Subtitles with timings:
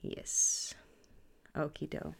[0.00, 0.74] Yes.
[1.54, 2.14] Okido.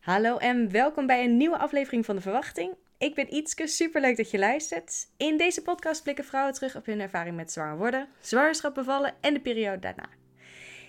[0.00, 2.74] Hallo en welkom bij een nieuwe aflevering van De Verwachting.
[2.98, 5.08] Ik ben Ietske, superleuk dat je luistert.
[5.16, 9.34] In deze podcast blikken vrouwen terug op hun ervaring met zwanger worden, zwangerschap bevallen en
[9.34, 10.08] de periode daarna.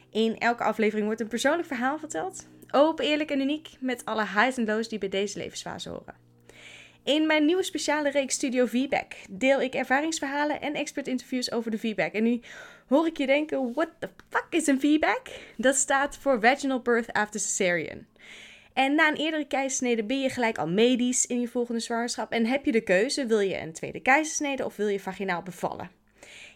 [0.10, 2.48] In elke aflevering wordt een persoonlijk verhaal verteld.
[2.72, 6.23] Open, eerlijk en uniek, met alle highs en lows die bij deze levensfase horen.
[7.04, 11.78] In mijn nieuwe speciale reeks Studio Feedback deel ik ervaringsverhalen en expert interviews over de
[11.78, 12.14] feedback.
[12.14, 12.42] En nu
[12.88, 15.22] hoor ik je denken, what the fuck is een feedback?
[15.58, 18.06] Dat staat voor Vaginal Birth After Cesarean.
[18.74, 22.32] En na een eerdere keizersnede ben je gelijk al medisch in je volgende zwangerschap.
[22.32, 25.92] En heb je de keuze, wil je een tweede keizersnede of wil je vaginaal bevallen?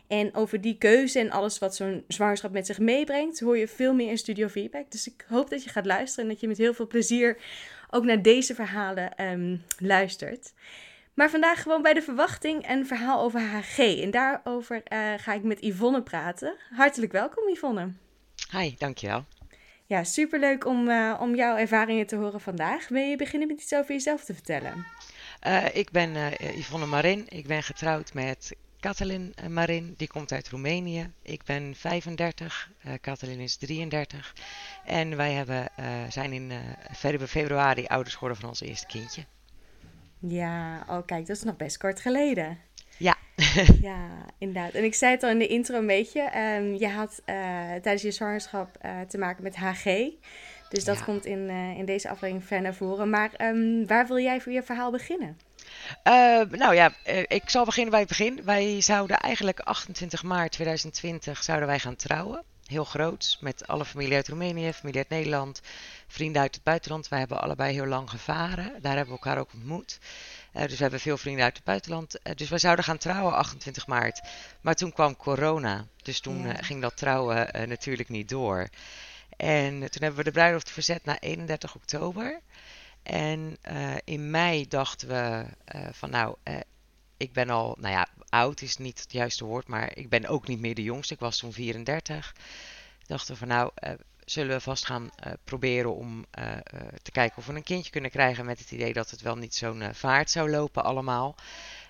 [0.07, 3.93] En over die keuze en alles wat zo'n zwangerschap met zich meebrengt, hoor je veel
[3.93, 4.91] meer in Studio Feedback.
[4.91, 7.37] Dus ik hoop dat je gaat luisteren en dat je met heel veel plezier
[7.89, 10.53] ook naar deze verhalen um, luistert.
[11.13, 13.77] Maar vandaag gewoon bij de verwachting een verhaal over HG.
[13.77, 16.55] En daarover uh, ga ik met Yvonne praten.
[16.75, 17.91] Hartelijk welkom, Yvonne.
[18.51, 19.25] Hi, dankjewel.
[19.85, 22.87] Ja, superleuk om, uh, om jouw ervaringen te horen vandaag.
[22.87, 24.85] Wil je beginnen met iets over jezelf te vertellen?
[25.47, 26.15] Uh, ik ben
[26.55, 27.25] Yvonne Marin.
[27.29, 28.55] Ik ben getrouwd met
[28.87, 31.11] Katalin Marin, die komt uit Roemenië.
[31.21, 34.35] Ik ben 35, uh, Katalin is 33.
[34.85, 36.51] En wij hebben, uh, zijn in
[37.25, 39.23] februari ouders geworden van ons eerste kindje.
[40.19, 42.57] Ja, oh kijk, dat is nog best kort geleden.
[42.97, 43.15] Ja.
[43.81, 44.07] ja,
[44.37, 44.73] inderdaad.
[44.73, 46.21] En ik zei het al in de intro een beetje.
[46.37, 47.21] Um, je had
[47.81, 49.85] tijdens je zwangerschap te maken met HG.
[50.69, 51.03] Dus dat ja.
[51.03, 53.09] komt in, in deze aflevering ver naar voren.
[53.09, 55.46] Maar um, waar wil jij voor je verhaal beginnen?
[56.03, 58.43] Uh, nou ja, uh, ik zal beginnen bij het begin.
[58.43, 62.43] Wij zouden eigenlijk 28 maart 2020 zouden wij gaan trouwen.
[62.65, 65.61] Heel groot, met alle familie uit Roemenië, familie uit Nederland,
[66.07, 67.07] vrienden uit het buitenland.
[67.07, 68.81] Wij hebben allebei heel lang gevaren.
[68.81, 69.99] Daar hebben we elkaar ook ontmoet.
[70.53, 72.19] Uh, dus we hebben veel vrienden uit het buitenland.
[72.35, 74.21] dus wij zouden gaan trouwen 28 maart.
[74.61, 75.87] Maar toen kwam corona.
[76.03, 76.53] Dus toen ja.
[76.53, 78.69] ging dat trouwen natuurlijk niet door.
[79.37, 82.41] En toen hebben we de bruiloft verzet naar 31 oktober.
[83.07, 85.45] En uh, in mei dachten we
[85.75, 86.59] uh, van nou, uh,
[87.17, 90.47] ik ben al, nou ja, oud is niet het juiste woord, maar ik ben ook
[90.47, 91.13] niet meer de jongste.
[91.13, 92.35] Ik was toen 34.
[93.05, 93.71] Dachten we van nou,
[94.25, 95.09] zullen we vast gaan
[95.43, 96.25] proberen om
[97.01, 99.55] te kijken of we een kindje kunnen krijgen met het idee dat het wel niet
[99.55, 101.35] zo'n vaart zou lopen allemaal.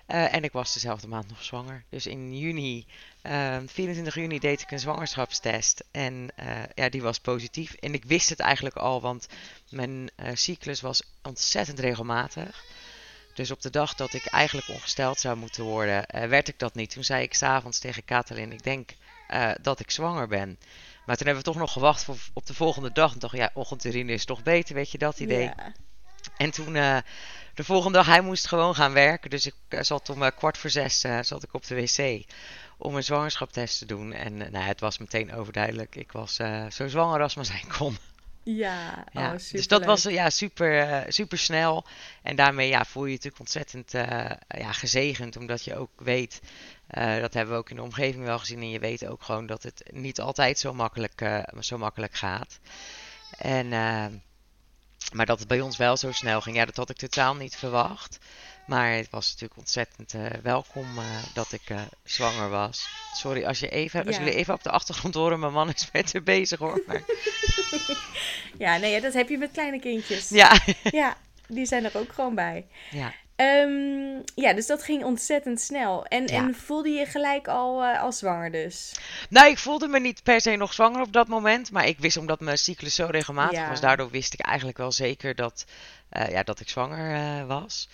[0.08, 1.84] Uh, en ik was dezelfde maand nog zwanger.
[1.88, 2.86] Dus in juni,
[3.22, 5.84] uh, 24 juni, deed ik een zwangerschapstest.
[5.90, 7.72] En uh, ja, die was positief.
[7.72, 9.28] En ik wist het eigenlijk al, want
[9.70, 12.64] mijn uh, cyclus was ontzettend regelmatig.
[13.34, 16.90] Dus op de dag dat ik eigenlijk ongesteld zou moeten worden, werd ik dat niet.
[16.90, 18.90] Toen zei ik s'avonds tegen Katalin, ik denk
[19.60, 20.58] dat ik zwanger ben.
[21.06, 23.12] Maar toen hebben we toch nog gewacht voor, op de volgende dag.
[23.12, 25.42] En dacht, ja, ochtendurine is toch beter, weet je dat idee?
[25.42, 25.68] Yeah.
[26.36, 26.72] En toen
[27.58, 29.30] de volgende dag, hij moest gewoon gaan werken.
[29.30, 32.24] Dus ik zat om uh, kwart voor zes zat ik op de wc
[32.76, 34.12] om een zwangerschapstest te doen.
[34.12, 35.96] En nou, het was meteen overduidelijk.
[35.96, 36.34] Ik was
[36.70, 37.96] zo zwanger als maar zijn kon.
[38.42, 39.32] Ja, ja.
[39.32, 41.84] Oh, dus dat was ja, super, super snel.
[42.22, 43.92] En daarmee ja, voel je je natuurlijk ontzettend
[44.48, 45.36] ja, gezegend.
[45.36, 46.40] Omdat je ook weet,
[47.20, 48.60] dat hebben we ook in de omgeving wel gezien.
[48.60, 52.58] En je weet ook gewoon dat het niet altijd zo makkelijk, zo makkelijk gaat.
[53.38, 53.72] En
[55.12, 57.56] maar dat het bij ons wel zo snel ging, ja, dat had ik totaal niet
[57.56, 58.18] verwacht.
[58.66, 61.04] Maar het was natuurlijk ontzettend uh, welkom uh,
[61.34, 62.88] dat ik uh, zwanger was.
[63.14, 66.14] Sorry, als, je even, als jullie even op de achtergrond horen, mijn man is met
[66.14, 66.82] er bezig hoor.
[66.86, 67.02] Maar...
[68.64, 70.28] ja, nee, dat heb je met kleine kindjes.
[70.28, 70.60] Ja.
[70.82, 71.16] ja,
[71.46, 72.66] die zijn er ook gewoon bij.
[72.90, 73.14] Ja.
[73.40, 76.04] Um, ja, dus dat ging ontzettend snel.
[76.06, 76.34] En, ja.
[76.34, 78.94] en voelde je gelijk al, uh, al zwanger dus?
[79.28, 81.70] Nou, ik voelde me niet per se nog zwanger op dat moment.
[81.70, 83.68] Maar ik wist omdat mijn cyclus zo regelmatig ja.
[83.68, 83.80] was.
[83.80, 85.64] Daardoor wist ik eigenlijk wel zeker dat,
[86.12, 87.88] uh, ja, dat ik zwanger uh, was.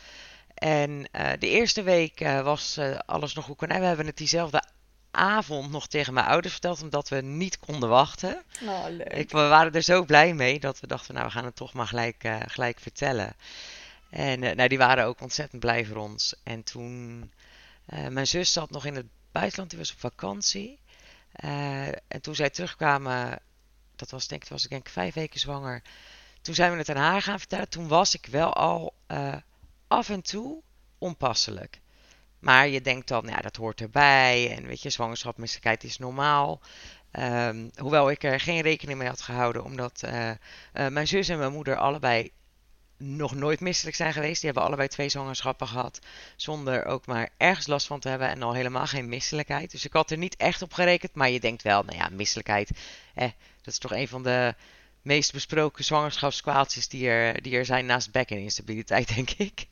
[0.55, 3.63] En de eerste week was alles nog goed.
[3.63, 4.63] En we hebben het diezelfde
[5.11, 6.83] avond nog tegen mijn ouders verteld.
[6.83, 8.43] Omdat we niet konden wachten.
[8.67, 9.13] Oh, leuk.
[9.13, 11.73] Ik, we waren er zo blij mee dat we dachten, nou we gaan het toch
[11.73, 13.37] maar gelijk, gelijk vertellen.
[14.15, 16.35] En uh, nou, die waren ook ontzettend blij voor ons.
[16.43, 17.33] En toen,
[17.95, 20.79] uh, mijn zus zat nog in het buitenland, die was op vakantie.
[21.45, 23.41] Uh, en toen zij terugkwamen,
[23.97, 25.83] dat was denk ik, was ik denk vijf weken zwanger.
[26.43, 27.69] Toen zijn we het aan haar gaan vertellen.
[27.69, 28.95] Toen was ik wel al
[29.89, 30.63] af en toe
[30.99, 31.81] onpasselijk.
[32.39, 34.57] Maar je denkt dan, ja, dat hoort erbij.
[34.57, 36.61] En weet je, zwangerschapmisselijkheid is normaal.
[37.13, 40.03] Um, hoewel ik er geen rekening mee had gehouden, omdat
[40.73, 42.33] mijn zus en mijn moeder allebei
[42.97, 44.41] nog nooit misselijk zijn geweest.
[44.41, 45.99] Die hebben allebei twee zwangerschappen gehad.
[46.37, 48.29] Zonder ook maar ergens last van te hebben.
[48.29, 49.71] En al helemaal geen misselijkheid.
[49.71, 51.15] Dus ik had er niet echt op gerekend.
[51.15, 52.71] Maar je denkt wel, nou ja, misselijkheid.
[53.15, 53.29] Eh,
[53.63, 54.55] dat is toch een van de
[55.03, 59.67] meest besproken zwangerschapskwaaltjes die er, die er zijn naast bek- en instabiliteit, denk ik.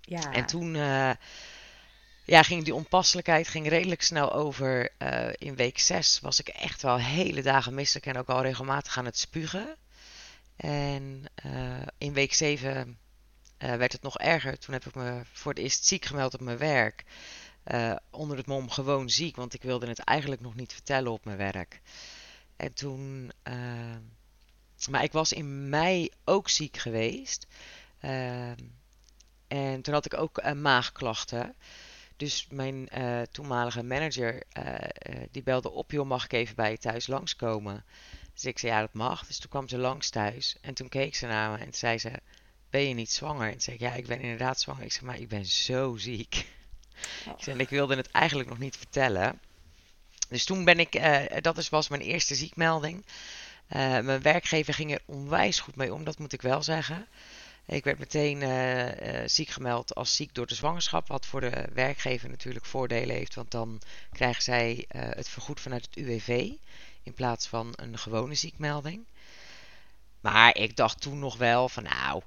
[0.00, 0.32] Ja.
[0.32, 0.74] En toen.
[0.74, 1.10] Uh,
[2.28, 4.90] ja, ging die onpasselijkheid ging redelijk snel over.
[4.98, 8.98] Eh, in week 6 was ik echt wel hele dagen misselijk en ook al regelmatig
[8.98, 9.76] aan het spugen.
[10.58, 12.98] En eh, in week 7
[13.56, 14.58] eh, werd het nog erger.
[14.58, 17.04] Toen heb ik me voor het eerst ziek gemeld op mijn werk.
[18.10, 21.36] onder het mom gewoon ziek, want ik wilde het eigenlijk nog niet vertellen op mijn
[21.36, 21.80] werk.
[22.56, 23.32] En toen.
[24.90, 27.46] maar ik was in mei ook ziek geweest.
[29.48, 31.54] en toen had ik ook maagklachten.
[32.16, 32.88] Dus mijn
[33.30, 34.42] toenmalige manager,
[35.30, 37.84] die belde op, joh, mag ik even bij je thuis langskomen?
[38.38, 39.26] Dus ik zei, ja, dat mag.
[39.26, 40.56] Dus toen kwam ze langs thuis.
[40.60, 42.10] En toen keek ze naar me en zei ze,
[42.70, 43.46] ben je niet zwanger?
[43.46, 44.84] En toen zei ik, ja, ik ben inderdaad zwanger.
[44.84, 46.46] Ik zei, maar ik ben zo ziek.
[47.26, 47.32] Oh.
[47.36, 49.40] Ik zei, ik wilde het eigenlijk nog niet vertellen.
[50.28, 51.02] Dus toen ben ik,
[51.42, 53.04] dat was mijn eerste ziekmelding.
[53.68, 57.06] mijn werkgever ging er onwijs goed mee om, dat moet ik wel zeggen.
[57.66, 61.08] Ik werd meteen uh, ziek gemeld als ziek door de zwangerschap.
[61.08, 63.34] Wat voor de werkgever natuurlijk voordelen heeft.
[63.34, 63.80] Want dan
[64.12, 66.50] krijgen zij het vergoed vanuit het UWV.
[67.08, 69.06] In plaats van een gewone ziekmelding.
[70.20, 72.22] Maar ik dacht toen nog wel van nou,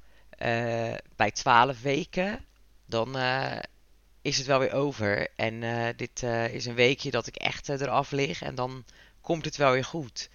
[1.15, 2.45] bij 12 weken
[2.85, 3.15] dan
[4.21, 5.27] is het wel weer over.
[5.35, 5.59] En
[5.95, 8.41] dit is een weekje dat ik echt eraf lig.
[8.41, 8.85] En dan
[9.21, 10.29] komt het wel weer goed.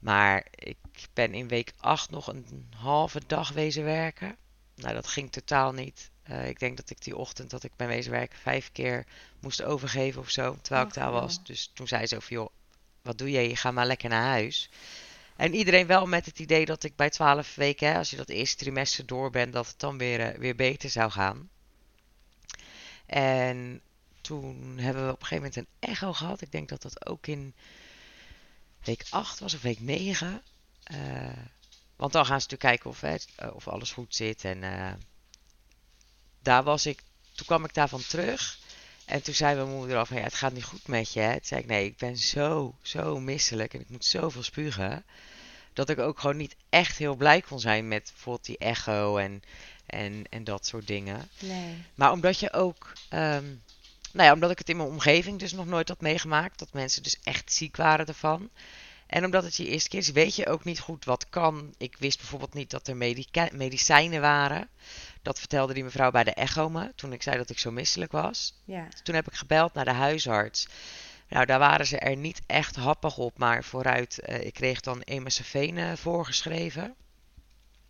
[0.00, 0.76] Maar ik
[1.12, 4.36] ben in week 8 nog een halve dag wezen werken.
[4.74, 6.10] Nou, dat ging totaal niet.
[6.44, 9.06] Ik denk dat ik die ochtend dat ik ben wezen werken vijf keer
[9.40, 10.56] moest overgeven of zo.
[10.62, 11.44] Terwijl ik daar was.
[11.44, 12.50] Dus toen zei ze van, joh,
[13.04, 13.48] wat doe je?
[13.48, 14.70] Je gaat maar lekker naar huis.
[15.36, 18.56] En iedereen wel met het idee dat ik bij 12 weken, als je dat eerste
[18.56, 21.50] trimester door bent, dat het dan weer, uh, weer beter zou gaan.
[23.06, 23.80] En
[24.20, 26.40] toen hebben we op een gegeven moment een echo gehad.
[26.40, 27.54] Ik denk dat dat ook in
[28.84, 30.42] week 8 was of week 9.
[30.92, 31.36] Uh, eh,
[31.96, 33.02] want dan gaan ze natuurlijk kijken of,
[33.36, 34.44] eh, of alles goed zit.
[34.44, 34.60] En
[36.42, 37.02] daar was ik,
[37.34, 38.58] toen kwam ik daarvan terug.
[39.04, 41.20] En toen zei mijn moeder al van, ja, het gaat niet goed met je.
[41.20, 41.32] Hè?
[41.32, 45.04] Toen zei ik, nee, ik ben zo, zo misselijk en ik moet zoveel spugen.
[45.72, 49.42] Dat ik ook gewoon niet echt heel blij kon zijn met bijvoorbeeld die echo en,
[49.86, 51.28] en, en dat soort dingen.
[51.38, 51.84] Nee.
[51.94, 53.62] Maar omdat je ook, um,
[54.12, 56.58] nou ja, omdat ik het in mijn omgeving dus nog nooit had meegemaakt.
[56.58, 58.50] Dat mensen dus echt ziek waren ervan.
[59.06, 61.74] En omdat het je eerste keer is, weet je ook niet goed wat kan.
[61.78, 62.96] Ik wist bijvoorbeeld niet dat er
[63.52, 64.68] medicijnen waren.
[65.24, 68.12] Dat vertelde die mevrouw bij de echo me, toen ik zei dat ik zo misselijk
[68.12, 68.54] was.
[68.64, 68.88] Ja.
[69.02, 70.68] toen heb ik gebeld naar de huisarts.
[71.28, 75.00] Nou, daar waren ze er niet echt happig op, maar vooruit, uh, ik kreeg dan
[75.00, 76.94] emacefene voorgeschreven.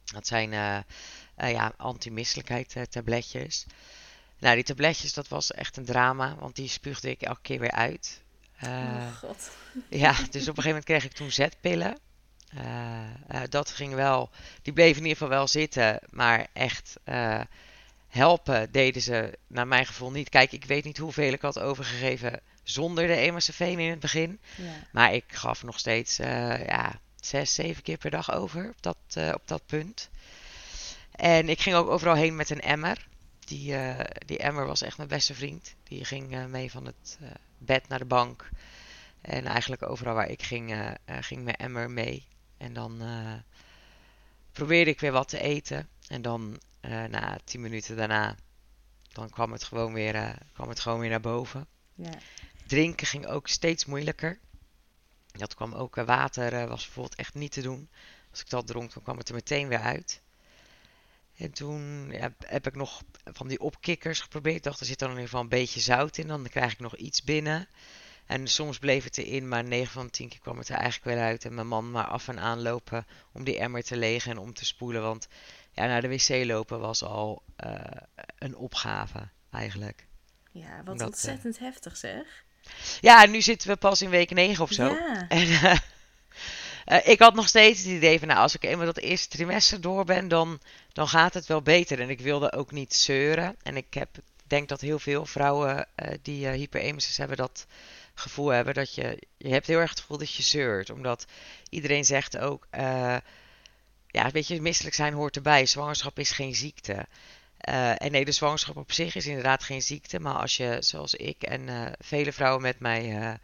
[0.04, 0.78] Dat zijn uh,
[1.38, 3.66] uh, ja, antimisselijkheid tabletjes.
[4.38, 7.70] Nou, die tabletjes, dat was echt een drama, want die spuugde ik elke keer weer
[7.70, 8.22] uit.
[8.62, 9.50] Oh god.
[9.88, 11.98] Ja, dus op een gegeven moment kreeg ik toen zetpillen.
[12.56, 12.64] Uh,
[13.32, 14.30] uh, dat ging wel,
[14.62, 16.96] die bleven in ieder geval wel zitten, maar echt
[18.08, 20.28] helpen deden ze naar mijn gevoel niet.
[20.28, 24.40] Kijk, ik weet niet hoeveel ik had overgegeven zonder de emacefene in het begin.
[24.56, 24.72] Ja.
[24.92, 29.42] Maar ik gaf nog steeds ja, zes, zeven keer per dag over op dat, op
[29.44, 30.10] dat punt.
[31.10, 33.06] En ik ging ook overal heen met een emmer.
[33.44, 35.74] Die, uh, die Emmer was echt mijn beste vriend.
[35.82, 37.18] Die ging mee van het
[37.58, 38.48] bed naar de bank.
[39.20, 40.76] En eigenlijk overal waar ik ging,
[41.20, 42.26] ging mijn Emmer mee.
[42.56, 43.02] En dan
[44.52, 45.88] probeerde ik weer wat te eten.
[46.08, 48.36] En dan na tien minuten daarna,
[49.12, 51.66] dan kwam het gewoon weer, kwam het gewoon weer naar boven.
[51.94, 52.12] Ja.
[52.66, 54.38] Drinken ging ook steeds moeilijker.
[55.26, 57.88] Dat kwam ook, water was bijvoorbeeld echt niet te doen.
[58.30, 60.22] Als ik dat dronk, dan kwam het er meteen weer uit.
[61.36, 64.56] En toen ja, heb ik nog van die opkikkers geprobeerd.
[64.56, 66.26] Ik dacht, er zit dan in ieder geval een beetje zout in.
[66.26, 67.68] Dan krijg ik nog iets binnen.
[68.26, 71.24] En soms bleef het erin, maar 9 van 10 keer kwam het er eigenlijk wel
[71.24, 71.44] uit.
[71.44, 74.54] En mijn man maar af en aan lopen om die emmer te legen en om
[74.54, 75.02] te spoelen.
[75.02, 75.28] Want
[75.72, 77.74] ja, naar de wc lopen was al uh,
[78.38, 80.06] een opgave eigenlijk.
[80.52, 82.44] Ja, wat dat, ontzettend uh, heftig zeg.
[83.00, 84.84] Ja, nu zitten we pas in week 9 of zo.
[84.84, 85.26] Ja.
[85.28, 85.76] En, uh,
[86.86, 89.80] uh, ik had nog steeds het idee van, nou, als ik eenmaal dat eerste trimester
[89.80, 90.60] door ben, dan,
[90.92, 92.00] dan gaat het wel beter.
[92.00, 93.56] En ik wilde ook niet zeuren.
[93.62, 94.08] En ik heb,
[94.46, 97.66] denk dat heel veel vrouwen uh, die uh, hyperemesis hebben, dat
[98.14, 100.90] gevoel hebben dat je, je hebt heel erg het gevoel dat je zeurt.
[100.90, 101.24] Omdat
[101.68, 102.66] iedereen zegt ook,
[104.06, 105.66] ja, weet je, misselijk zijn hoort erbij.
[105.66, 107.06] Zwangerschap is geen ziekte.
[107.68, 110.20] Uh, en nee, de zwangerschap op zich is inderdaad geen ziekte.
[110.20, 113.38] Maar als je, zoals ik en uh, vele vrouwen met mij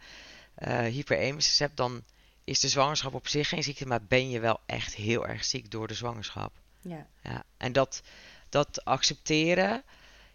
[0.57, 2.03] uh, hyperemesis hebt, dan
[2.43, 5.71] is de zwangerschap op zich geen ziekte, maar ben je wel echt heel erg ziek
[5.71, 6.51] door de zwangerschap.
[6.81, 7.07] Ja.
[7.23, 8.01] ja en dat,
[8.49, 9.83] dat accepteren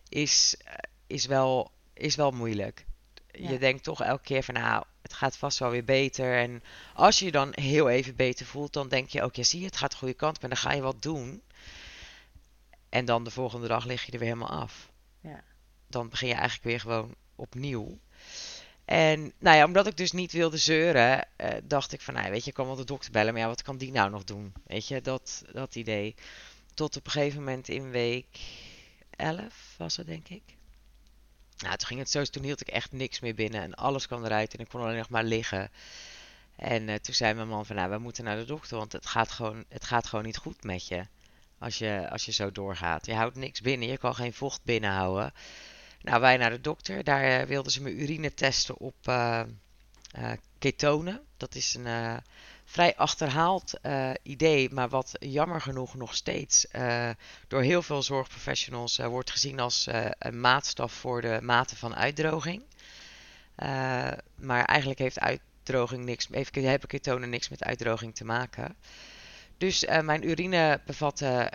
[0.09, 0.57] is,
[1.07, 2.85] is, wel, is wel moeilijk.
[3.39, 3.51] Ja.
[3.51, 6.37] Je denkt toch elke keer van nou, het gaat vast wel weer beter.
[6.39, 6.63] En
[6.95, 9.67] als je je dan heel even beter voelt, dan denk je ook, ja zie je,
[9.67, 11.43] het gaat de goede kant op en dan ga je wat doen.
[12.89, 14.91] En dan de volgende dag lig je er weer helemaal af.
[15.21, 15.43] Ja.
[15.87, 17.99] dan begin je eigenlijk weer gewoon opnieuw.
[18.85, 22.43] En nou ja, omdat ik dus niet wilde zeuren, uh, dacht ik van, nou, weet
[22.43, 24.53] je, ik kan wel de dokter bellen, maar ja, wat kan die nou nog doen?
[24.67, 26.15] Weet je, dat, dat idee.
[26.75, 28.41] Tot op een gegeven moment in week
[29.11, 30.56] 11 was het, denk ik.
[31.59, 34.25] Nou, toen ging het zo, toen hield ik echt niks meer binnen en alles kwam
[34.25, 35.71] eruit en ik kon alleen nog maar liggen.
[36.57, 39.07] En uh, toen zei mijn man van, nou, we moeten naar de dokter, want het
[39.07, 41.07] gaat gewoon, het gaat gewoon niet goed met je.
[41.59, 43.07] Als je, als je zo doorgaat.
[43.07, 45.33] Je houdt niks binnen, je kan geen vocht binnenhouden.
[46.01, 47.05] Nou, wij naar de dokter.
[47.05, 49.43] Daar uh, wilden ze mijn urine testen op uh,
[50.59, 51.23] ketonen.
[51.37, 52.23] Dat is een
[52.69, 53.75] vrij achterhaald
[54.23, 56.67] idee, maar wat jammer genoeg nog steeds
[57.49, 59.87] door heel veel zorgprofessionals wordt gezien als
[60.19, 62.63] een maatstaf voor de mate van uitdroging.
[64.35, 68.77] maar eigenlijk heeft uitdroging niks, heeft, hebben ketonen niks met uitdroging te maken.
[69.59, 71.53] Dus mijn urine bevatte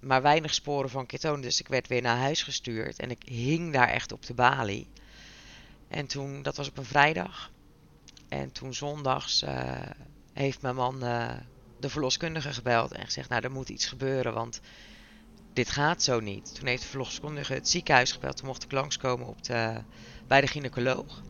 [0.00, 1.40] maar weinig sporen van ketonen.
[1.40, 2.98] Dus ik werd weer naar huis gestuurd.
[2.98, 4.88] En ik hing daar echt op de balie.
[5.88, 7.50] En toen, dat was op een vrijdag.
[8.28, 9.44] En toen zondags
[10.40, 11.02] heeft mijn man
[11.80, 12.92] de verloskundige gebeld.
[12.92, 14.34] En gezegd, nou er moet iets gebeuren.
[14.34, 14.60] Want
[15.52, 16.54] dit gaat zo niet.
[16.54, 18.36] Toen heeft de verloskundige het ziekenhuis gebeld.
[18.36, 19.82] Toen mocht ik langskomen op de,
[20.26, 21.22] bij de gynaecoloog.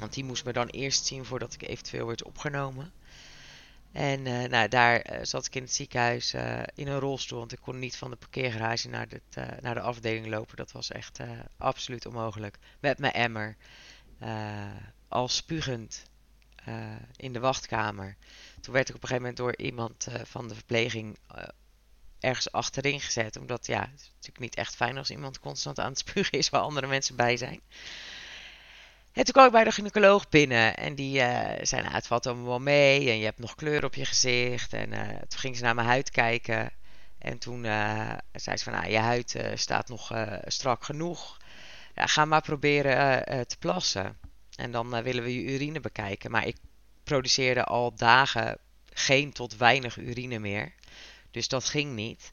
[0.00, 2.92] Want die moest me dan eerst zien voordat ik eventueel werd opgenomen.
[3.92, 6.34] En uh, nou, daar uh, zat ik in het ziekenhuis
[6.74, 7.38] in een rolstoel.
[7.38, 9.22] Want ik kon niet van de parkeergarage naar, dit,
[9.60, 10.56] naar de afdeling lopen.
[10.56, 11.18] Dat was echt
[11.56, 12.58] absoluut onmogelijk.
[12.80, 13.56] Met mijn emmer.
[15.08, 16.02] al spugend
[17.16, 18.16] in de wachtkamer.
[18.60, 21.18] Toen werd ik op een gegeven moment door iemand van de verpleging
[22.20, 23.36] ergens achterin gezet.
[23.36, 26.48] Omdat ja, het is natuurlijk niet echt fijn als iemand constant aan het spugen is
[26.48, 27.60] waar andere mensen bij zijn.
[29.12, 31.18] En toen kwam ik bij de gynaecoloog binnen en die
[31.62, 34.72] zei, nou, het valt allemaal wel mee en je hebt nog kleur op je gezicht.
[34.72, 34.90] En
[35.28, 36.70] toen ging ze naar mijn huid kijken
[37.18, 37.62] en toen
[38.32, 40.12] zei ze van, nou, je huid staat nog
[40.46, 41.36] strak genoeg.
[41.94, 44.18] Ja, ga maar proberen te plassen.
[44.56, 46.30] En dan willen we je urine bekijken.
[46.30, 46.56] Maar ik
[47.04, 48.58] produceerde al dagen
[48.92, 50.74] geen tot weinig urine meer.
[51.30, 52.30] Dus dat ging niet.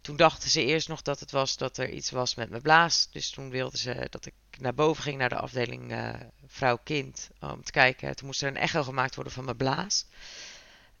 [0.00, 3.08] Toen dachten ze eerst nog dat het was dat er iets was met mijn blaas.
[3.10, 6.14] Dus toen wilden ze dat ik naar boven ging naar de afdeling uh,
[6.46, 7.30] vrouw-kind.
[7.40, 8.16] Om te kijken.
[8.16, 10.06] Toen moest er een echo gemaakt worden van mijn blaas.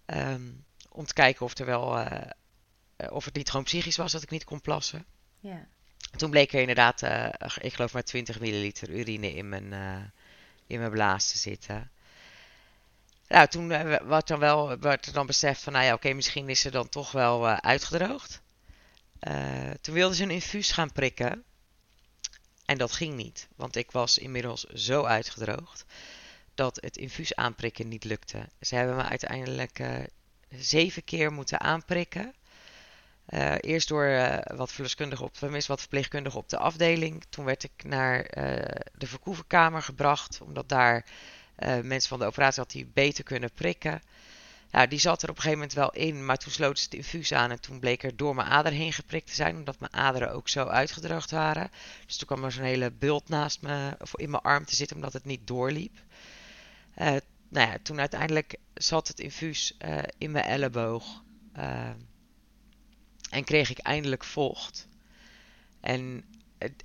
[0.06, 2.20] Um, om te kijken of, er wel, uh,
[3.08, 5.04] of het niet gewoon psychisch was dat ik niet kon plassen.
[5.40, 5.68] Ja.
[6.16, 7.28] Toen bleek er inderdaad, uh,
[7.60, 9.72] ik geloof maar 20 milliliter urine in mijn,
[10.66, 11.90] in mijn blaas te zitten.
[13.28, 16.60] Nou, toen werd, dan wel, werd er dan beseft van, nou ja, oké, misschien is
[16.60, 18.40] ze dan toch wel uitgedroogd.
[19.20, 21.44] Uh, toen wilden ze een infuus gaan prikken.
[22.64, 25.84] En dat ging niet, want ik was inmiddels zo uitgedroogd
[26.54, 28.48] dat het infuus aanprikken niet lukte.
[28.60, 29.80] Ze hebben me uiteindelijk
[30.48, 32.34] zeven keer moeten aanprikken.
[33.28, 37.24] Uh, eerst door uh, wat verloskundigen op, tenminste wat verpleegkundigen op de afdeling.
[37.28, 38.22] Toen werd ik naar
[38.94, 41.04] de verkoevenkamer gebracht, omdat daar
[41.82, 44.02] mensen van de operatie had die beter kunnen prikken.
[44.70, 46.94] Nou, die zat er op een gegeven moment wel in, maar toen sloot ze het
[46.94, 49.92] infuus aan en toen bleek er door mijn ader heen geprikt te zijn, omdat mijn
[49.92, 51.70] aderen ook zo uitgedroogd waren.
[52.06, 54.96] Dus toen kwam er zo'n hele bult naast me, of in mijn arm te zitten,
[54.96, 55.96] omdat het niet doorliep.
[57.48, 59.76] Nou ja, toen uiteindelijk zat het infuus
[60.18, 61.22] in mijn elleboog
[63.36, 64.88] en kreeg ik eindelijk vocht.
[65.80, 66.24] En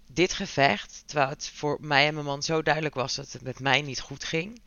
[0.07, 3.59] dit gevecht, terwijl het voor mij en mijn man zo duidelijk was dat het met
[3.59, 4.61] mij niet goed ging,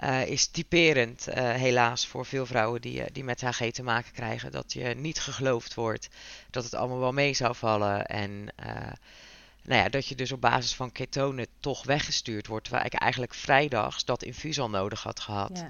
[0.00, 4.12] uh, is typerend, uh, helaas, voor veel vrouwen die, uh, die met HG te maken
[4.12, 4.50] krijgen.
[4.50, 6.08] Dat je niet geloofd wordt,
[6.50, 8.06] dat het allemaal wel mee zou vallen.
[8.06, 8.48] En
[9.62, 12.64] nou ja, dat je dus op basis van ketonen toch weggestuurd wordt.
[12.64, 15.64] Terwijl ik eigenlijk vrijdags dat infuus al nodig had gehad.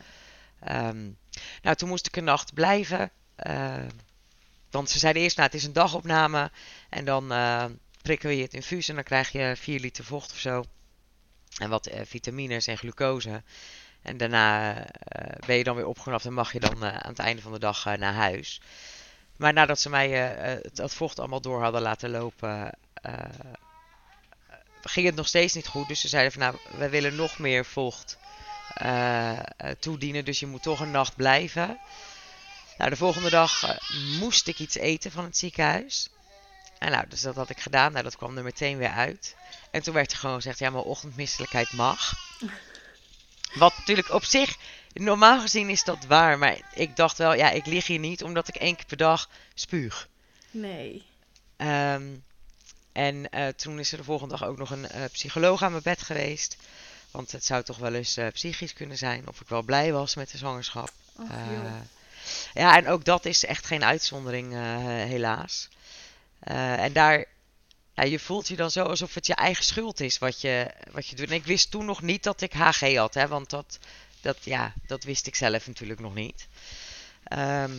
[0.60, 0.88] Ja.
[0.88, 1.16] Um,
[1.62, 3.10] nou, toen moest ik een nacht blijven.
[4.76, 6.50] Want ze zeiden eerst, nou, het is een dagopname.
[6.88, 7.28] En dan
[8.02, 10.64] prikken we je het infuus en dan krijg je 4 liter vocht of zo.
[11.58, 13.42] En wat vitamines en glucose.
[14.06, 14.84] En daarna uh,
[15.46, 17.58] ben je dan weer opgeknapt en mag je dan uh, aan het einde van de
[17.58, 18.60] dag uh, naar huis.
[19.36, 22.70] Maar nadat ze mij het, vocht allemaal door hadden laten lopen,
[24.82, 25.88] ging het nog steeds niet goed.
[25.88, 28.18] Dus ze zeiden van nou, we willen nog meer vocht
[29.78, 30.24] toedienen.
[30.24, 31.78] Dus je moet toch een nacht blijven.
[32.78, 33.78] Nou, de volgende dag
[34.18, 36.08] moest ik iets eten van het ziekenhuis.
[36.78, 37.92] En nou, dus dat had ik gedaan.
[37.92, 39.36] Nou, dat kwam er meteen weer uit.
[39.70, 42.12] En toen werd er gewoon gezegd, ja, mijn ochtendmisselijkheid mag.
[43.54, 44.56] Wat natuurlijk op zich,
[44.92, 46.38] normaal gezien is dat waar.
[46.38, 49.28] Maar ik dacht wel, ja, ik lig hier niet omdat ik één keer per dag
[49.54, 50.08] spuug.
[50.50, 51.04] Nee.
[51.56, 52.24] Um,
[52.92, 55.82] en uh, toen is er de volgende dag ook nog een uh, psycholoog aan mijn
[55.82, 56.56] bed geweest.
[57.10, 59.28] Want het zou toch wel eens uh, psychisch kunnen zijn.
[59.28, 60.90] Of ik wel blij was met de zwangerschap.
[61.16, 61.30] Oh,
[62.54, 64.52] ja, en ook dat is echt geen uitzondering,
[65.08, 65.68] helaas.
[66.40, 67.26] en daar
[67.96, 71.06] ja, je voelt je dan zo alsof het je eigen schuld is wat je, wat
[71.06, 71.28] je doet.
[71.28, 73.78] En ik wist toen nog niet dat ik HG had, hè, want dat,
[74.20, 76.46] dat, ja, dat wist ik zelf natuurlijk nog niet.
[77.24, 77.72] Ehm,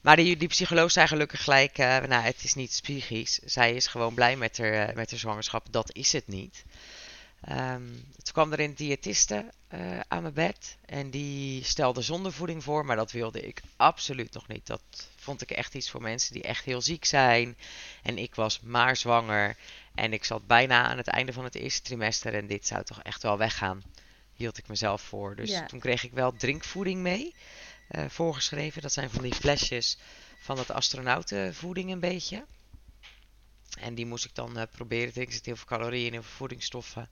[0.00, 3.38] maar die, die psycholoog zei gelukkig gelijk, uh, nou, het is niet psychisch.
[3.44, 5.66] Zij is gewoon blij met haar, met haar zwangerschap.
[5.70, 6.64] Dat is het niet.
[7.48, 12.84] Um, toen kwam er een diëtiste uh, aan mijn bed en die stelde zondevoeding voor,
[12.84, 14.66] maar dat wilde ik absoluut nog niet.
[14.66, 14.82] Dat
[15.16, 17.56] vond ik echt iets voor mensen die echt heel ziek zijn.
[18.02, 19.56] En ik was maar zwanger
[19.94, 23.02] en ik zat bijna aan het einde van het eerste trimester en dit zou toch
[23.02, 23.82] echt wel weggaan.
[24.34, 25.36] Hield ik mezelf voor.
[25.36, 25.66] Dus ja.
[25.66, 27.34] toen kreeg ik wel drinkvoeding mee,
[27.90, 28.82] uh, voorgeschreven.
[28.82, 29.98] Dat zijn van die flesjes
[30.38, 32.44] van het astronautenvoeding een beetje.
[33.80, 35.26] En die moest ik dan uh, proberen drinken.
[35.26, 37.08] Er zitten heel veel calorieën en heel veel voedingsstoffen.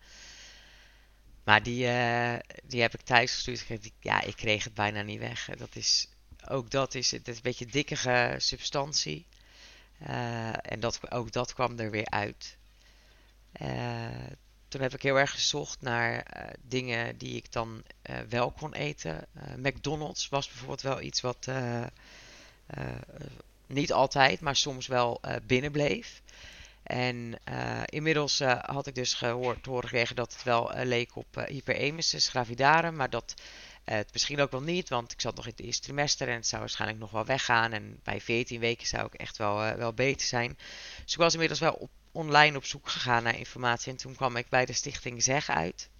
[1.44, 3.90] Maar die, uh, die heb ik thuis gestuurd.
[4.00, 5.48] Ja, ik kreeg het bijna niet weg.
[5.58, 6.08] Dat is,
[6.48, 9.26] ook dat is, het een beetje dikkige substantie.
[10.62, 12.56] En dat, ook dat kwam er weer uit.
[14.68, 16.26] toen heb ik heel erg gezocht naar
[16.62, 17.82] dingen die ik dan
[18.28, 19.26] wel kon eten.
[19.56, 21.48] McDonald's was bijvoorbeeld wel iets wat
[23.72, 26.22] niet altijd, maar soms wel binnenbleef.
[26.82, 31.16] En uh, inmiddels uh, had ik dus gehoord, horen gekregen dat het wel uh, leek
[31.16, 33.34] op hyperemesis gravidarum, maar dat
[33.84, 36.46] het misschien ook wel niet, want ik zat nog in het eerste trimester en het
[36.46, 37.72] zou waarschijnlijk nog wel weggaan.
[37.72, 40.58] En bij 14 weken zou ik echt wel, wel beter zijn.
[41.04, 44.48] Dus ik was inmiddels wel online op zoek gegaan naar informatie en toen kwam ik
[44.48, 45.90] bij de stichting Zeg uit.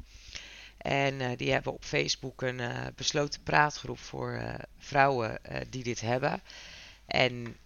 [0.78, 2.60] En die hebben op Facebook een
[2.96, 6.42] besloten praatgroep voor vrouwen die dit hebben.
[7.06, 7.56] En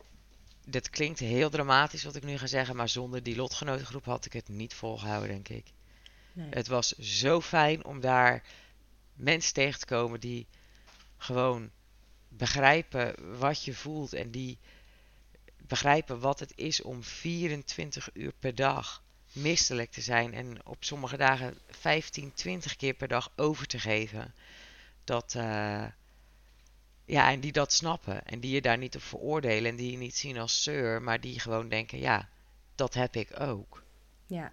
[0.64, 4.32] dit klinkt heel dramatisch wat ik nu ga zeggen, maar zonder die lotgenotengroep had ik
[4.32, 5.72] het niet volgehouden, denk ik.
[6.32, 6.48] Nee.
[6.50, 8.42] Het was zo fijn om daar
[9.14, 10.46] mensen tegen te komen die
[11.16, 11.70] gewoon
[12.28, 14.58] begrijpen wat je voelt en die
[15.66, 19.02] begrijpen wat het is om 24 uur per dag
[19.32, 24.34] misselijk te zijn en op sommige dagen 15, 20 keer per dag over te geven.
[25.04, 25.84] Dat, uh,
[27.06, 28.24] ja, en die dat snappen.
[28.24, 29.70] En die je daar niet op veroordelen.
[29.70, 31.02] En die je niet zien als zeur.
[31.02, 32.28] Maar die gewoon denken, ja,
[32.74, 33.82] dat heb ik ook.
[34.26, 34.52] Ja.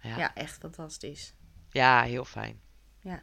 [0.00, 1.34] Ja, ja echt fantastisch.
[1.70, 2.60] Ja, heel fijn.
[3.00, 3.22] Ja.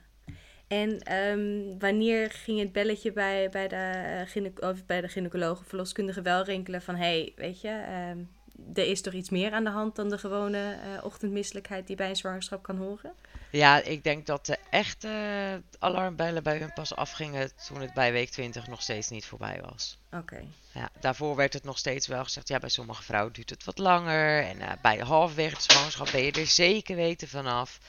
[0.68, 5.68] En um, wanneer ging het belletje bij, bij, de, uh, of bij de gynaecoloog of
[5.68, 6.96] verloskundige wel rinkelen van...
[6.96, 8.30] hé, hey, weet je, um,
[8.74, 12.10] er is toch iets meer aan de hand dan de gewone uh, ochtendmisselijkheid die bij
[12.10, 13.14] een zwangerschap kan horen?
[13.52, 18.30] Ja, ik denk dat de echte alarmbellen bij hun pas afgingen toen het bij week
[18.30, 19.98] 20 nog steeds niet voorbij was.
[20.12, 20.44] Oké.
[20.72, 23.78] Ja, daarvoor werd het nog steeds wel gezegd, ja, bij sommige vrouwen duurt het wat
[23.78, 24.44] langer.
[24.44, 27.80] En uh, bij halverwege de zwangerschap ben je er zeker weten vanaf.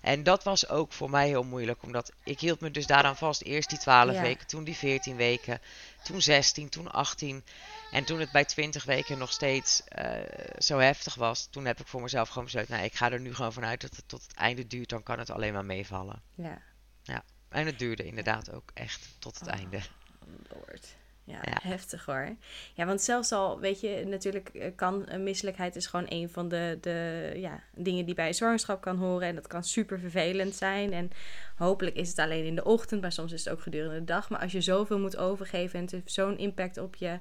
[0.00, 3.42] En dat was ook voor mij heel moeilijk, omdat ik hield me dus daaraan vast.
[3.42, 4.20] Eerst die 12 ja.
[4.22, 5.60] weken, toen die 14 weken,
[6.02, 7.44] toen 16, toen 18.
[7.90, 10.10] En toen het bij 20 weken nog steeds uh,
[10.58, 13.34] zo heftig was, toen heb ik voor mezelf gewoon besloten, nou, ik ga er nu
[13.34, 16.22] gewoon vanuit dat het tot het einde duurt, dan kan het alleen maar meevallen.
[16.34, 16.62] Ja.
[17.02, 19.80] Ja, en het duurde inderdaad ook echt tot het oh, einde.
[20.48, 20.86] Lord.
[21.28, 22.36] Ja, ja, heftig hoor.
[22.74, 26.48] Ja, want zelfs al, weet je, natuurlijk eh, kan een misselijkheid is gewoon een van
[26.48, 29.28] de, de ja, dingen die bij zwangerschap kan horen.
[29.28, 30.92] En dat kan super vervelend zijn.
[30.92, 31.10] En
[31.56, 34.30] hopelijk is het alleen in de ochtend, maar soms is het ook gedurende de dag.
[34.30, 37.18] Maar als je zoveel moet overgeven en het heeft zo'n impact op je,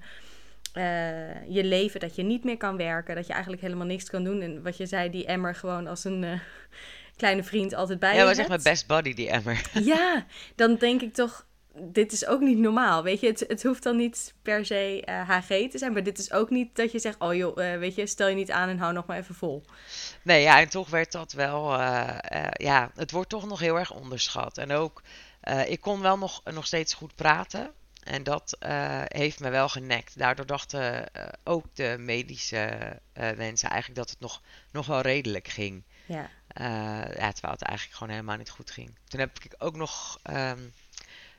[0.73, 4.23] uh, je leven, dat je niet meer kan werken, dat je eigenlijk helemaal niks kan
[4.23, 4.41] doen.
[4.41, 6.23] En wat je zei, die emmer gewoon als een...
[6.23, 6.39] Uh,
[7.15, 9.61] kleine vriend altijd bij ja, je Ja, was echt mijn best buddy, die emmer.
[9.73, 11.46] Ja, dan denk ik toch,
[11.81, 13.03] dit is ook niet normaal.
[13.03, 16.17] Weet je, het, het hoeft dan niet per se uh, HG te zijn, maar dit
[16.17, 18.69] is ook niet dat je zegt: Oh joh, uh, weet je, stel je niet aan
[18.69, 19.65] en hou nog maar even vol.
[20.23, 22.17] Nee, ja, en toch werd dat wel, uh,
[22.51, 24.57] ja, het wordt toch nog heel erg onderschat.
[24.57, 25.01] En ook,
[25.65, 27.71] ik kon wel nog, nog steeds goed praten.
[28.03, 28.57] En dat
[29.07, 30.17] heeft me wel genekt.
[30.17, 31.05] Daardoor dachten
[31.43, 35.83] ook de medische mensen eigenlijk dat het nog, nog wel redelijk ging.
[36.05, 36.29] Ja.
[37.17, 38.97] ja, terwijl het eigenlijk gewoon helemaal niet goed ging.
[39.07, 40.19] Toen heb ik ook nog.
[40.29, 40.73] Um,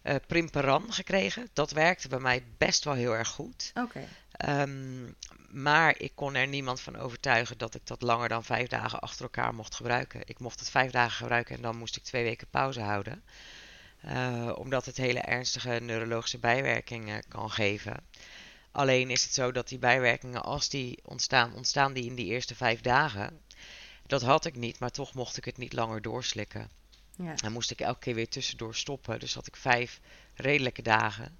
[0.08, 1.48] uh, Primperan gekregen.
[1.52, 3.72] Dat werkte bij mij best wel heel erg goed.
[3.74, 4.06] Oké.
[4.36, 4.62] Okay.
[4.62, 5.16] Um,
[5.48, 9.22] maar ik kon er niemand van overtuigen dat ik dat langer dan vijf dagen achter
[9.22, 10.20] elkaar mocht gebruiken.
[10.24, 13.22] Ik mocht het vijf dagen gebruiken en dan moest ik twee weken pauze houden.
[14.04, 18.06] Uh, omdat het hele ernstige neurologische bijwerkingen kan geven.
[18.72, 22.54] Alleen is het zo dat die bijwerkingen, als die ontstaan, ontstaan die in die eerste
[22.54, 23.40] vijf dagen.
[24.06, 26.70] Dat had ik niet, maar toch mocht ik het niet langer doorslikken.
[27.18, 27.34] Ja.
[27.34, 29.20] Dan moest ik elke keer weer tussendoor stoppen.
[29.20, 30.00] Dus had ik vijf
[30.34, 31.38] redelijke dagen.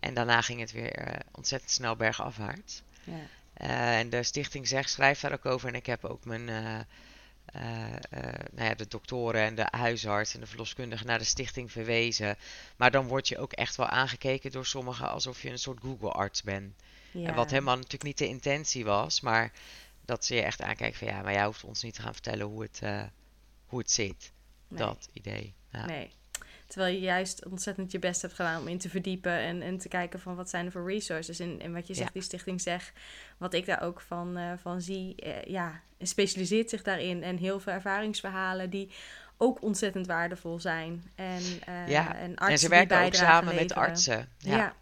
[0.00, 2.82] En daarna ging het weer uh, ontzettend snel bergafwaarts.
[3.04, 3.12] Ja.
[3.56, 5.68] Uh, en de stichting zegt, schrijft daar ook over.
[5.68, 6.80] En ik heb ook mijn, uh,
[8.52, 12.36] nou ja, de doktoren en de huisarts en de verloskundige naar de stichting verwezen.
[12.76, 16.42] Maar dan word je ook echt wel aangekeken door sommigen alsof je een soort Google-arts
[16.42, 16.74] bent.
[17.10, 17.28] Ja.
[17.28, 19.20] En wat helemaal natuurlijk niet de intentie was.
[19.20, 19.52] Maar
[20.04, 22.46] dat ze je echt aankijken van ja, maar jij hoeft ons niet te gaan vertellen
[22.46, 23.02] hoe het, eh,
[23.66, 24.32] hoe het zit.
[24.78, 25.54] Dat idee.
[25.72, 25.86] Ja.
[25.86, 26.10] Nee.
[26.66, 29.88] Terwijl je juist ontzettend je best hebt gedaan om in te verdiepen en, en te
[29.88, 31.38] kijken van wat zijn er voor resources.
[31.38, 32.92] En, en wat je zegt, die stichting zegt,
[33.38, 37.22] wat ik daar ook van, uh, van zie, uh, ja, specialiseert zich daarin.
[37.22, 38.90] En heel veel ervaringsverhalen die
[39.36, 41.10] ook ontzettend waardevol zijn.
[41.14, 44.28] En, uh, ja, en, en ze werken ook samen met artsen.
[44.38, 44.56] Ja.
[44.56, 44.74] ja.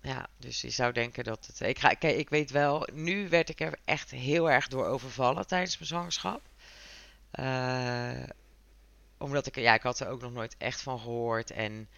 [0.00, 0.26] ja.
[0.38, 1.60] dus je zou denken dat het.
[1.60, 5.46] Ik, ga, kijk, ik weet wel, nu werd ik er echt heel erg door overvallen
[5.46, 6.42] tijdens mijn zwangerschap.
[7.40, 8.22] Uh,
[9.24, 11.50] omdat ik, ja, ik had er ook nog nooit echt van gehoord.
[11.50, 11.88] En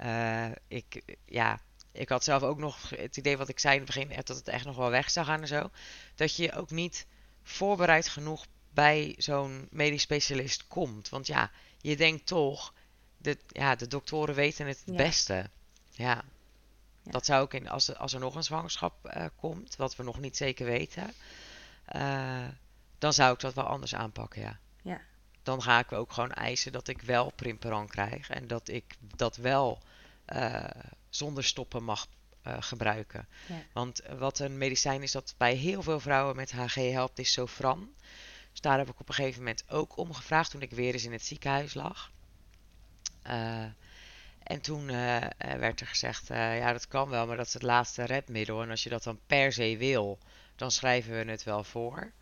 [0.00, 1.60] uh, ik, ja,
[1.92, 4.48] ik had zelf ook nog het idee wat ik zei in het begin, dat het
[4.48, 5.70] echt nog wel weg zou gaan en zo.
[6.14, 7.06] Dat je ook niet
[7.42, 11.08] voorbereid genoeg bij zo'n medisch specialist komt.
[11.08, 12.74] Want ja, je denkt toch,
[13.16, 15.34] de, ja, de doktoren weten het het beste.
[15.34, 15.50] Ja.
[15.90, 16.24] ja.
[17.02, 20.02] Dat zou ook in, als, er, als er nog een zwangerschap uh, komt, wat we
[20.02, 21.12] nog niet zeker weten,
[21.96, 22.48] uh,
[22.98, 24.58] dan zou ik dat wel anders aanpakken, ja.
[25.42, 28.30] Dan ga ik ook gewoon eisen dat ik wel Primperan krijg.
[28.30, 29.82] En dat ik dat wel
[30.26, 30.64] uh,
[31.08, 32.06] zonder stoppen mag
[32.46, 33.28] uh, gebruiken.
[33.46, 33.62] Ja.
[33.72, 37.88] Want wat een medicijn is dat bij heel veel vrouwen met HG helpt, is Sofran.
[38.50, 41.04] Dus daar heb ik op een gegeven moment ook om gevraagd toen ik weer eens
[41.04, 42.12] in het ziekenhuis lag.
[43.26, 43.64] Uh,
[44.42, 44.86] en toen
[45.36, 48.62] werd er gezegd, ja dat kan wel, maar dat is het laatste redmiddel.
[48.62, 50.18] En als je dat dan per se wil,
[50.56, 52.12] dan schrijven we het wel voor.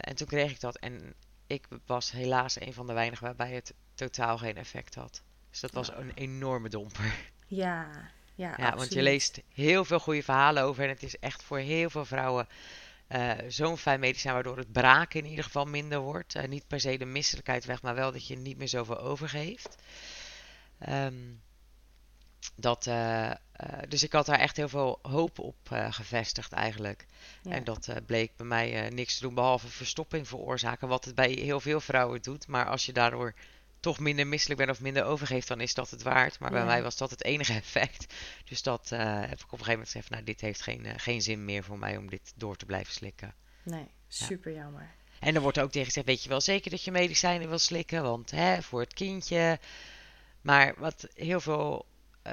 [0.00, 1.14] en toen kreeg ik dat en
[1.52, 5.22] ik was helaas een van de weinigen waarbij het totaal geen effect had.
[5.50, 7.30] Dus dat was een enorme domper.
[7.46, 11.42] Ja, ja, ja want je leest heel veel goede verhalen over en het is echt
[11.42, 12.48] voor heel veel vrouwen
[13.08, 16.34] uh, zo'n fijn medicijn waardoor het braken in ieder geval minder wordt.
[16.34, 19.82] Uh, niet per se de misselijkheid weg, maar wel dat je niet meer zoveel overgeeft.
[20.88, 21.42] Um,
[22.54, 23.30] dat, uh,
[23.88, 25.56] dus ik had daar echt heel veel hoop op
[25.90, 27.06] gevestigd eigenlijk.
[27.42, 27.50] Ja.
[27.50, 31.60] En dat bleek bij mij niks te doen behalve verstopping veroorzaken, wat het bij heel
[31.60, 32.46] veel vrouwen doet.
[32.46, 33.34] Maar als je daardoor
[33.80, 36.38] toch minder misselijk bent of minder overgeeft, dan is dat het waard.
[36.38, 36.56] Maar ja.
[36.56, 38.14] bij mij was dat het enige effect.
[38.44, 41.44] Dus dat heb ik op een gegeven moment gezegd, nou dit heeft geen, geen zin
[41.44, 43.34] meer voor mij om dit door te blijven slikken.
[43.62, 44.62] Nee, super ja.
[44.62, 44.90] jammer.
[45.20, 48.02] En er wordt ook tegen gezegd, weet je wel zeker dat je medicijnen wil slikken,
[48.02, 49.58] want hè, voor het kindje...
[50.40, 51.86] Maar wat heel veel
[52.26, 52.32] uh,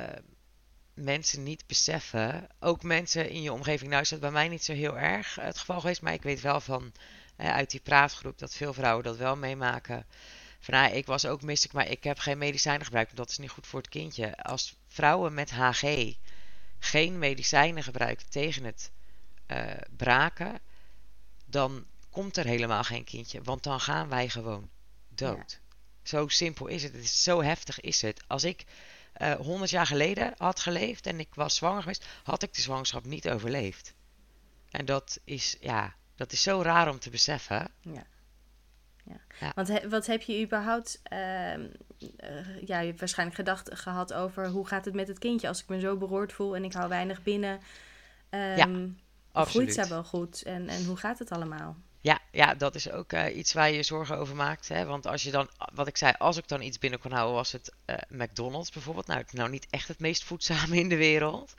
[0.94, 2.48] mensen niet beseffen.
[2.60, 3.90] Ook mensen in je omgeving.
[3.90, 6.02] Nou is dat bij mij niet zo heel erg het geval geweest.
[6.02, 6.94] Maar ik weet wel van
[7.38, 10.06] uh, uit die praatgroep dat veel vrouwen dat wel meemaken.
[10.60, 13.08] Van nou, ik was ook misselijk, maar ik heb geen medicijnen gebruikt.
[13.08, 14.38] Want dat is niet goed voor het kindje.
[14.38, 16.14] Als vrouwen met HG
[16.80, 18.92] geen medicijnen gebruiken tegen het
[19.48, 20.60] uh, braken.
[21.46, 23.42] Dan komt er helemaal geen kindje.
[23.42, 24.70] Want dan gaan wij gewoon
[25.10, 25.52] dood.
[25.52, 25.78] Ja.
[26.04, 26.94] Zo simpel is het.
[26.94, 28.24] het is, zo heftig is het.
[28.28, 28.66] Als ik
[29.22, 33.06] uh, 100 jaar geleden had geleefd en ik was zwanger geweest, had ik de zwangerschap
[33.06, 33.94] niet overleefd.
[34.72, 37.68] En dat is, ja, dat is zo raar om te beseffen.
[37.82, 38.04] Ja.
[39.04, 39.20] Ja.
[39.40, 39.52] ja.
[39.56, 41.68] Want he, wat heb je überhaupt, uh, uh,
[42.66, 45.68] ja, je hebt waarschijnlijk gedacht gehad over hoe gaat het met het kindje als ik
[45.68, 47.60] me zo beroerd voel en ik hou weinig binnen.
[48.30, 48.98] Um,
[49.34, 51.76] ja, groeit zij wel goed en, en hoe gaat het allemaal?
[52.02, 54.68] Ja, ja, dat is ook uh, iets waar je je zorgen over maakt.
[54.68, 54.86] Hè?
[54.86, 57.52] Want als je dan, wat ik zei, als ik dan iets binnen kon houden, was
[57.52, 59.08] het uh, McDonald's bijvoorbeeld.
[59.08, 61.54] Nou, nou, niet echt het meest voedzame in de wereld.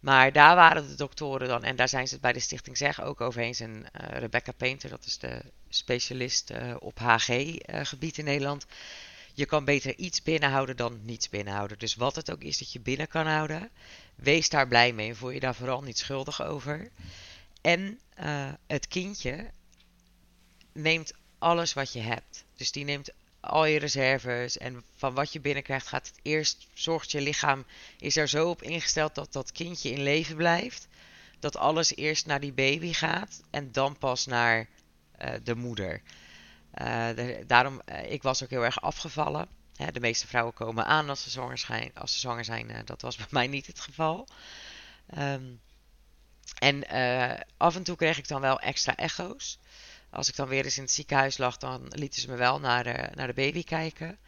[0.00, 3.02] Maar daar waren de doktoren dan, en daar zijn ze het bij de Stichting Zeg
[3.02, 3.60] ook over eens.
[3.60, 8.66] En uh, Rebecca Painter, dat is de specialist op HG-gebied in Nederland.
[9.34, 11.78] Je kan beter iets binnenhouden dan niets binnenhouden.
[11.78, 13.70] Dus wat het ook is dat je binnen kan houden,
[14.14, 16.90] wees daar blij mee en voel je daar vooral niet schuldig over.
[17.60, 18.00] En
[18.66, 19.50] het kindje
[20.72, 22.44] neemt alles wat je hebt.
[22.56, 23.10] Dus die neemt
[23.42, 27.64] al je reserves en van wat je binnenkrijgt gaat het eerst, zorgt je lichaam,
[27.98, 30.88] is er zo op ingesteld dat dat kindje in leven blijft.
[31.38, 34.68] Dat alles eerst naar die baby gaat en dan pas naar
[35.22, 36.02] uh, de moeder.
[37.14, 39.48] De, daarom, uh, ik was ook heel erg afgevallen.
[39.76, 41.90] Hè, de meeste vrouwen komen aan als ze zwanger zijn.
[41.94, 44.28] Als ze zwanger zijn dat was bij mij niet het geval.
[45.18, 45.60] Um,
[46.58, 46.86] en
[47.56, 49.58] af en toe kreeg ik dan wel extra echo's
[50.12, 52.84] als ik dan weer eens in het ziekenhuis lag, dan lieten ze me wel naar
[52.84, 54.18] de, naar de baby kijken.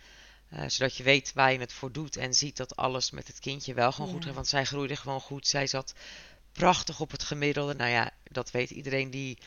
[0.53, 3.38] Uh, zodat je weet waar je het voor doet en ziet dat alles met het
[3.38, 4.14] kindje wel gewoon ja.
[4.14, 4.35] goed gaat.
[4.35, 5.47] Want zij groeide gewoon goed.
[5.47, 5.94] Zij zat
[6.53, 7.75] prachtig op het gemiddelde.
[7.75, 9.38] Nou ja, dat weet iedereen die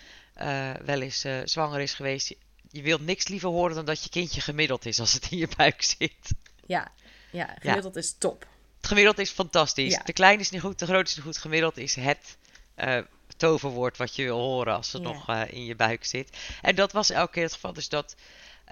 [0.41, 2.36] uh, wel eens uh, zwanger is geweest.
[2.71, 5.50] Je, wilt niks liever horen dan dat je kindje gemiddeld is als het in je
[5.58, 6.34] buik zit.
[6.65, 6.91] Ja,
[7.32, 8.00] ja gemiddeld ja.
[8.00, 8.47] is top.
[8.78, 9.93] Het gemiddeld is fantastisch.
[9.93, 10.02] Ja.
[10.04, 11.38] De klein is niet goed, de groot is niet goed.
[11.38, 12.38] Gemiddeld is het
[13.38, 15.08] toverwoord wat je wil horen als het ja.
[15.08, 16.38] nog uh, in je buik zit.
[16.62, 17.73] En dat was elke keer het geval.
[17.73, 18.15] Dus dat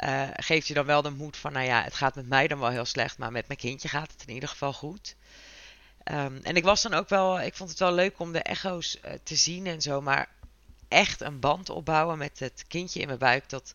[0.04, 2.60] uh, geeft je dan wel de moed van, nou ja, het gaat met mij dan
[2.60, 5.16] wel heel slecht, maar met mijn kindje gaat het in ieder geval goed.
[6.12, 9.00] Um, en ik was dan ook wel, ik vond het wel leuk om de echo's
[9.06, 10.30] uh, te zien en zo, maar
[10.88, 13.74] echt een band opbouwen met het kindje in mijn buik, dat,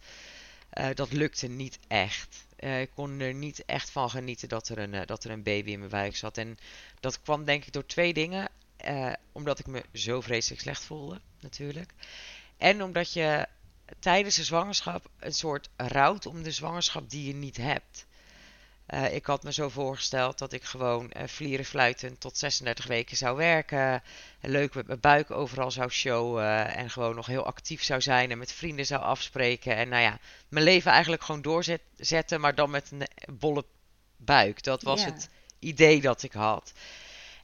[0.95, 2.45] dat lukte niet echt.
[2.61, 5.43] Uh, ik kon er niet echt van genieten dat er, een, uh, dat er een
[5.43, 6.39] baby in mijn buik zat.
[6.39, 6.59] En
[7.01, 8.49] dat kwam denk ik door twee dingen.
[9.33, 11.95] Omdat ik me zo vreselijk slecht voelde, natuurlijk.
[12.57, 13.47] En omdat je
[13.99, 18.07] tijdens de zwangerschap een soort rouwt om de zwangerschap die je niet hebt.
[18.95, 23.17] Uh, ik had me zo voorgesteld dat ik gewoon uh, vlieren fluitend tot 36 weken
[23.17, 24.03] zou werken.
[24.41, 26.75] Leuk met mijn buik overal zou showen.
[26.75, 29.77] En gewoon nog heel actief zou zijn en met vrienden zou afspreken.
[29.77, 33.65] En nou ja, mijn leven eigenlijk gewoon doorzetten, maar dan met een bolle
[34.17, 34.63] buik.
[34.63, 35.13] Dat was yeah.
[35.13, 36.73] het idee dat ik had.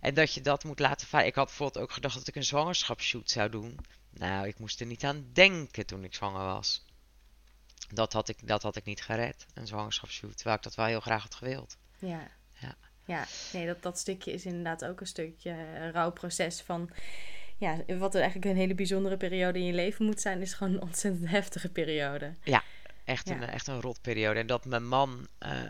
[0.07, 1.27] En dat je dat moet laten varen.
[1.27, 3.79] Ik had bijvoorbeeld ook gedacht dat ik een zwangerschapsshoot zou doen.
[4.11, 6.85] Nou, ik moest er niet aan denken toen ik zwanger was.
[7.89, 10.37] Dat had ik, dat had ik niet gered, een zwangerschapsshoot.
[10.37, 11.77] Terwijl ik dat wel heel graag had gewild.
[11.99, 12.29] Ja.
[12.59, 16.91] Ja, ja nee, dat, dat stukje is inderdaad ook een stukje een rouwproces van...
[17.57, 20.41] Ja, wat er eigenlijk een hele bijzondere periode in je leven moet zijn...
[20.41, 22.35] is gewoon een ontzettend heftige periode.
[22.45, 22.63] Ja,
[23.05, 24.41] echt, Een, echt een rotperiode.
[24.41, 25.29] En dat mijn man...
[25.47, 25.63] Uh,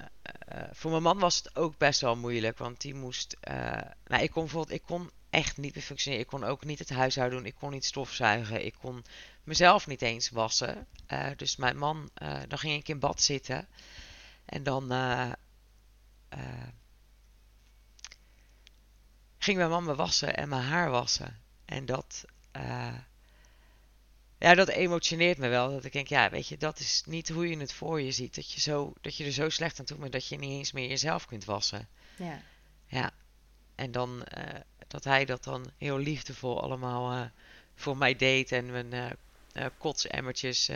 [0.53, 2.59] uh, voor mijn man was het ook best wel moeilijk.
[2.59, 3.37] Want die moest...
[3.49, 3.55] Uh,
[4.07, 4.81] nou, ik kon bijvoorbeeld...
[4.81, 6.25] Ik kon echt niet meer functioneren.
[6.25, 7.47] Ik kon ook niet het huishouden doen.
[7.47, 8.65] Ik kon niet stofzuigen.
[8.65, 9.05] Ik kon
[9.45, 10.87] mezelf niet eens wassen.
[11.13, 12.11] Uh, dus mijn man,
[12.49, 13.69] dan ging ik in bad zitten.
[14.45, 14.89] En dan
[19.39, 21.41] ging mijn man me wassen en mijn haar wassen.
[21.65, 22.25] En dat,
[24.39, 25.71] ja, dat emotioneert me wel.
[25.71, 28.35] Dat ik denk, ja, weet je, dat is niet hoe je het voor je ziet.
[28.35, 30.73] Dat je, zo, dat je er zo slecht aan toe bent dat je niet eens
[30.73, 31.89] meer jezelf kunt wassen.
[32.17, 32.43] Ja.
[32.87, 33.11] Ja.
[33.75, 34.25] En dan
[34.89, 37.31] dat hij dat dan heel liefdevol allemaal
[37.75, 38.53] voor mij deed.
[38.53, 39.19] En mijn
[39.53, 40.71] uh, kotsemmertjes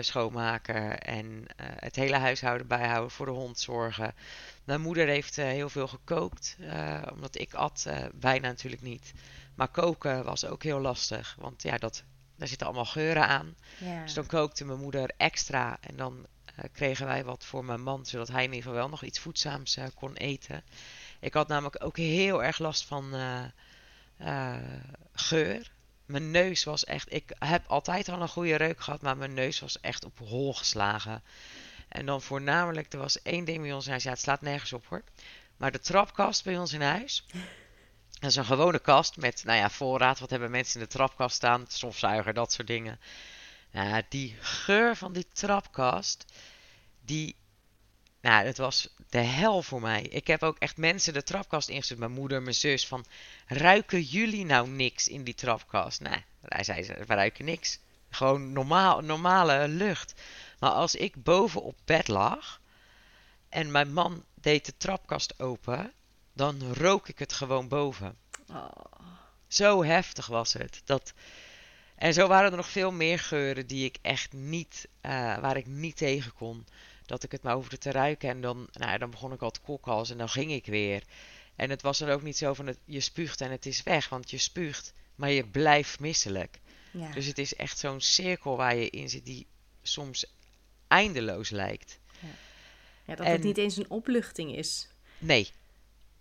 [0.00, 4.14] schoonmaken en het hele huishouden bijhouden, voor de hond zorgen.
[4.64, 6.56] Mijn moeder heeft heel veel gekookt,
[7.12, 9.12] omdat ik at bijna natuurlijk niet.
[9.54, 12.04] Maar koken was ook heel lastig, want ja, dat,
[12.36, 13.56] daar zitten allemaal geuren aan.
[13.78, 14.02] Ja.
[14.02, 16.26] Dus dan kookte mijn moeder extra en dan
[16.72, 19.78] kregen wij wat voor mijn man, zodat hij in ieder geval wel nog iets voedzaams
[19.94, 20.64] kon eten.
[21.20, 23.14] Ik had namelijk ook heel erg last van
[25.12, 25.70] geur.
[26.06, 27.12] Mijn neus was echt.
[27.12, 30.54] Ik heb altijd al een goede reuk gehad, maar mijn neus was echt op hol
[30.54, 31.22] geslagen.
[31.88, 34.02] En dan voornamelijk, er was één ding bij ons in huis.
[34.02, 35.02] Ja, het slaat nergens op hoor.
[35.56, 37.26] Maar de trapkast bij ons in huis.
[38.26, 40.18] Dat is een gewone kast met, nou ja, voorraad.
[40.18, 41.64] Wat hebben mensen in de trapkast staan?
[41.68, 43.00] Stofzuiger, dat soort dingen.
[43.70, 46.24] Nou, die geur van die trapkast,
[47.00, 47.36] die
[48.20, 50.02] nou, het was de hel voor mij.
[50.02, 51.98] Ik heb ook echt mensen de trapkast ingezet.
[51.98, 52.86] Mijn moeder, mijn zus.
[52.86, 53.04] Van,
[53.46, 56.00] ruiken jullie nou niks in die trapkast?
[56.00, 57.78] Nee, hij zei ruiken niks.
[58.10, 60.14] Gewoon normaal, normale lucht.
[60.58, 62.60] Maar als ik boven op bed lag
[63.48, 65.92] en mijn man deed de trapkast open,
[66.36, 68.16] dan rook ik het gewoon boven.
[68.48, 68.70] Oh.
[69.46, 70.82] Zo heftig was het.
[70.84, 71.12] Dat...
[71.94, 75.66] En zo waren er nog veel meer geuren die ik echt niet, uh, waar ik
[75.66, 76.66] niet tegen kon
[77.06, 78.28] dat ik het maar hoefde te ruiken.
[78.28, 81.02] En dan, nou, dan begon ik al te kokhalzen en dan ging ik weer.
[81.54, 84.08] En het was dan ook niet zo van het, je spuugt en het is weg,
[84.08, 86.60] want je spuugt, maar je blijft misselijk.
[86.90, 87.12] Ja.
[87.12, 89.46] Dus het is echt zo'n cirkel waar je in zit die
[89.82, 90.34] soms
[90.88, 91.98] eindeloos lijkt.
[92.20, 92.28] Ja,
[93.04, 94.88] ja dat het niet eens een opluchting is.
[95.18, 95.50] Nee.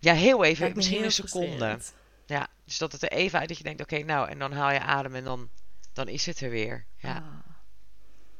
[0.05, 1.79] Ja, heel even, misschien een seconde.
[2.25, 4.71] Ja, dus dat het er even uit dat je denkt, oké, nou, en dan haal
[4.71, 5.49] je adem en dan,
[5.93, 6.85] dan is het er weer.
[6.97, 7.15] Ja.
[7.15, 7.23] Ah.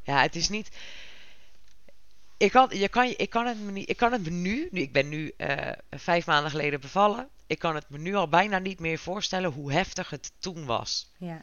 [0.04, 0.70] Ja, het is niet
[2.38, 4.82] ik kan, je kan, ik, kan het me niet, ik kan het me nu, nu
[4.82, 8.60] ik ben nu uh, vijf maanden geleden bevallen, ik kan het me nu al bijna
[8.60, 11.12] niet meer voorstellen hoe heftig het toen was.
[11.18, 11.42] Ja.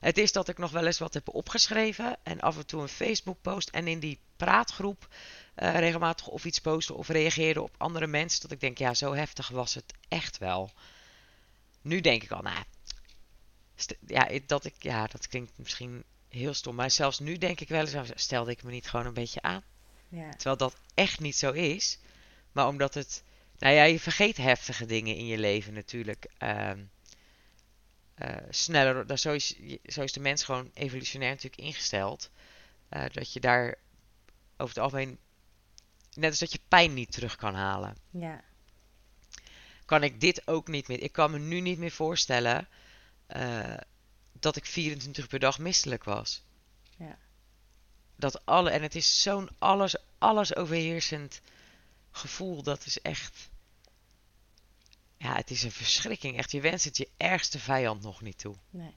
[0.00, 2.88] Het is dat ik nog wel eens wat heb opgeschreven en af en toe een
[2.88, 5.08] Facebook post en in die praatgroep
[5.56, 8.40] uh, regelmatig of iets posten of reageerde op andere mensen.
[8.40, 10.70] Dat ik denk, ja, zo heftig was het echt wel.
[11.82, 12.64] Nu denk ik al, nou,
[14.06, 17.86] ja, dat, ik, ja, dat klinkt misschien heel stom, maar zelfs nu denk ik wel
[17.86, 19.62] eens, stelde ik me niet gewoon een beetje aan.
[20.08, 20.30] Ja.
[20.30, 21.98] Terwijl dat echt niet zo is.
[22.52, 23.22] Maar omdat het.
[23.58, 26.26] Nou ja, je vergeet heftige dingen in je leven natuurlijk.
[26.38, 26.70] Uh,
[28.18, 29.18] uh, sneller.
[29.18, 32.30] Zo is, zo is de mens gewoon evolutionair natuurlijk ingesteld.
[32.90, 33.78] Uh, dat je daar
[34.56, 35.18] over het algemeen.
[36.14, 37.96] Net als dat je pijn niet terug kan halen.
[38.10, 38.44] Ja.
[39.84, 41.02] Kan ik dit ook niet meer.
[41.02, 42.68] Ik kan me nu niet meer voorstellen.
[43.36, 43.76] Uh,
[44.32, 46.42] dat ik 24 uur per dag misselijk was.
[46.98, 47.18] Ja
[48.22, 51.40] dat alle, en het is zo'n alles, alles overheersend
[52.10, 53.50] gevoel, dat is echt,
[55.16, 56.36] ja, het is een verschrikking.
[56.36, 58.54] Echt, je wenst het je ergste vijand nog niet toe.
[58.70, 58.94] Nee.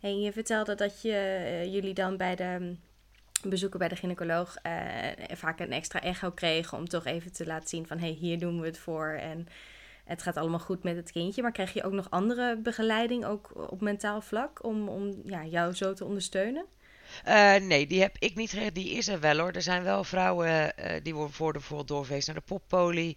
[0.00, 2.76] En je vertelde dat je, uh, jullie dan bij de
[3.42, 4.72] bezoeken bij de gynaecoloog uh,
[5.36, 8.60] vaak een extra echo kregen om toch even te laten zien van, hey, hier doen
[8.60, 9.08] we het voor.
[9.08, 9.48] En
[10.04, 11.42] het gaat allemaal goed met het kindje.
[11.42, 15.74] Maar krijg je ook nog andere begeleiding, ook op mentaal vlak, om, om ja, jou
[15.74, 16.64] zo te ondersteunen?
[17.26, 18.74] Uh, nee, die heb ik niet.
[18.74, 19.52] Die is er wel hoor.
[19.52, 23.16] Er zijn wel vrouwen uh, die worden bijvoorbeeld doorgewezen naar de poppolie.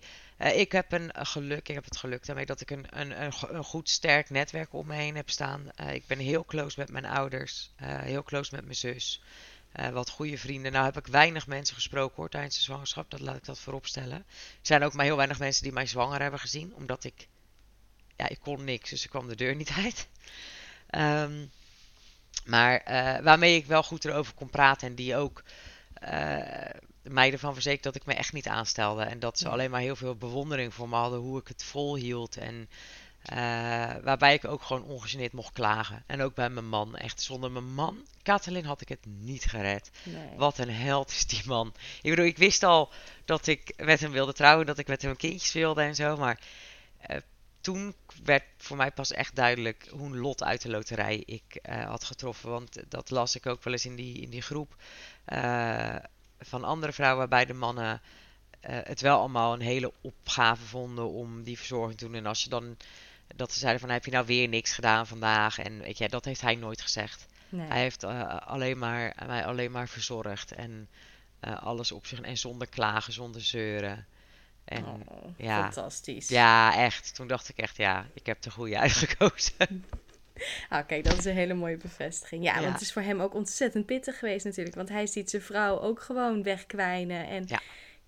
[0.54, 3.64] Ik heb een geluk, ik heb het geluk daarmee dat ik een, een, een, een
[3.64, 5.70] goed sterk netwerk om me heen heb staan.
[5.92, 9.22] ik ben heel close met mijn ouders, heel close met mijn zus.
[9.92, 10.72] Wat goede vrienden.
[10.72, 13.86] Nou heb ik weinig mensen gesproken hoor tijdens de zwangerschap, dat laat ik dat voorop
[13.86, 14.18] stellen.
[14.18, 14.26] Er
[14.62, 17.28] zijn ook maar heel weinig mensen die mij zwanger hebben gezien, omdat ik,
[18.16, 20.08] ja, ik kon niks, dus ik kwam de deur niet uit.
[20.96, 21.52] Um,
[22.46, 25.44] maar uh, waarmee ik wel goed erover kon praten en die ook
[26.04, 26.38] uh,
[27.02, 29.04] mij ervan verzekerd dat ik me echt niet aanstelde.
[29.04, 32.38] En dat ze alleen maar heel veel bewondering voor me hadden hoe ik het volhield.
[32.38, 32.70] En
[33.22, 33.38] uh,
[34.04, 36.04] waarbij ik ook gewoon ongegeneerd mocht klagen.
[36.08, 36.96] En ook bij mijn man.
[36.96, 39.92] Echt zonder mijn man, Katalin, had ik het niet gered.
[40.04, 40.38] Nee.
[40.38, 41.74] Wat een held is die man.
[42.02, 42.92] Ik bedoel, ik wist al
[43.26, 44.66] dat ik met hem wilde trouwen.
[44.66, 46.18] Dat ik met hem kindjes wilde en zo.
[46.18, 46.40] Maar
[47.62, 51.86] toen werd voor mij pas echt duidelijk hoe een lot uit de loterij ik uh,
[51.86, 52.50] had getroffen.
[52.50, 54.76] Want dat las ik ook wel eens in die, in die groep
[56.40, 58.02] van andere vrouwen, waarbij de mannen
[58.62, 62.16] het wel allemaal een hele opgave vonden om die verzorging te doen.
[62.16, 62.78] En als je dan
[63.36, 65.60] dat ze zeiden van heb je nou weer niks gedaan vandaag?
[65.60, 67.26] En weet je, dat heeft hij nooit gezegd.
[67.50, 67.68] Nee.
[67.68, 70.90] Hij heeft alleen maar, mij alleen maar verzorgd en
[71.40, 74.06] alles op zich en zonder klagen, zonder zeuren.
[74.64, 76.28] En, oh, ja, fantastisch.
[76.28, 77.16] Ja, echt.
[77.16, 79.56] Toen dacht ik echt, ja, ik heb de goede uitgekozen.
[80.70, 82.44] Ah, kijk, dat is een hele mooie bevestiging.
[82.44, 84.76] Ja, want het is voor hem ook ontzettend pittig geweest natuurlijk.
[84.76, 87.28] Want hij ziet zijn vrouw ook gewoon wegkwijnen.
[87.28, 87.62] En ja.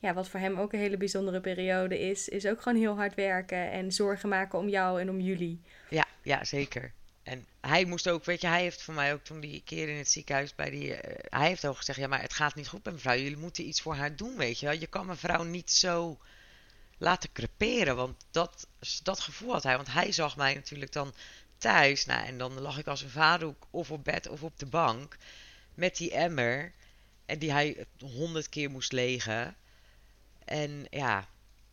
[0.04, 3.16] Ja, wat voor hem ook een hele bijzondere periode is, is ook gewoon heel hard
[3.16, 5.62] werken en zorgen maken om jou en om jullie.
[5.90, 6.94] Ja, ja, zeker.
[7.24, 9.98] En hij moest ook, weet je, hij heeft voor mij ook toen die keer in
[9.98, 10.88] het ziekenhuis bij die.
[10.90, 13.16] Uh, hij heeft ook gezegd: ja, maar het gaat niet goed met mevrouw.
[13.16, 14.80] Jullie moeten iets voor haar doen, weet je wel.
[14.80, 16.20] Je kan mevrouw niet zo
[16.98, 17.96] laten creperen.
[17.96, 18.68] Want dat,
[19.04, 19.76] dat gevoel had hij.
[19.76, 21.14] Want hij zag mij natuurlijk dan
[21.58, 22.06] thuis.
[22.06, 25.18] Nou, en dan lag ik als een vaderhoek of op bed of op de bank.
[25.74, 26.74] Met die emmer.
[27.26, 29.56] En die hij honderd keer moest legen.
[30.54, 31.28] En ja,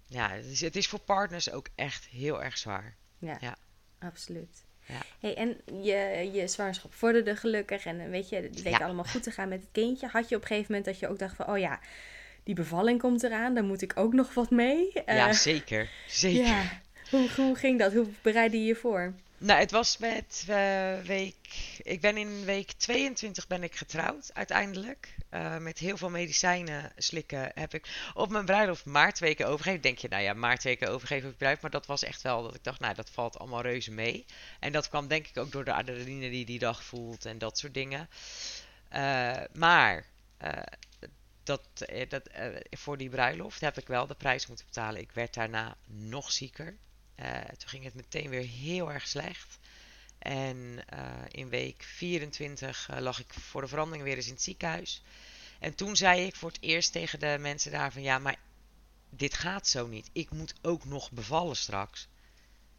[0.07, 2.97] ja het, is, het is voor partners ook echt heel erg zwaar.
[3.19, 3.57] Ja, ja.
[3.99, 4.65] absoluut.
[4.87, 5.01] Ja.
[5.21, 9.31] Hey, en je, je zwangerschap vorderde gelukkig en weet je, het leek allemaal goed te
[9.31, 10.07] gaan met het kindje.
[10.07, 11.81] Had je op een gegeven moment dat je ook dacht van, oh ja,
[12.43, 14.91] die bevalling komt eraan, daar moet ik ook nog wat mee.
[14.95, 15.91] ja, eh, zeker.
[16.07, 16.45] Zeker.
[16.45, 16.81] Ja.
[17.11, 17.93] Hoe, hoe ging dat?
[17.93, 19.15] Hoe bereidde je je voor?
[19.43, 21.79] Nou, het was met uh, week.
[21.83, 25.15] Ik ben in week 22 ben ik getrouwd uiteindelijk.
[25.31, 29.83] Uh, met heel veel medicijnen slikken heb ik op mijn bruiloft maar twee keer overgegeven.
[29.83, 31.63] Denk je, nou ja, maar twee keer overgeven op bruiloft.
[31.63, 34.27] Maar dat was echt wel dat ik dacht, nou, dat valt allemaal reuze mee.
[34.59, 37.59] En dat kwam denk ik ook door de adrenaline die die dag voelt en dat
[37.59, 38.09] soort dingen.
[38.93, 40.07] Uh, maar
[41.43, 42.31] dat, eh, dat,
[42.71, 45.01] voor die bruiloft heb ik wel de prijs moeten betalen.
[45.01, 46.77] Ik werd daarna nog zieker.
[47.21, 49.59] Uh, toen ging het meteen weer heel erg slecht.
[50.19, 50.85] En
[51.29, 55.03] in week 24 lag ik voor de verandering weer eens in het ziekenhuis.
[55.59, 58.37] En toen zei ik voor het eerst tegen de mensen daar van ja, maar
[59.11, 60.11] dit gaat zo niet.
[60.13, 62.09] Ik moet ook nog bevallen straks.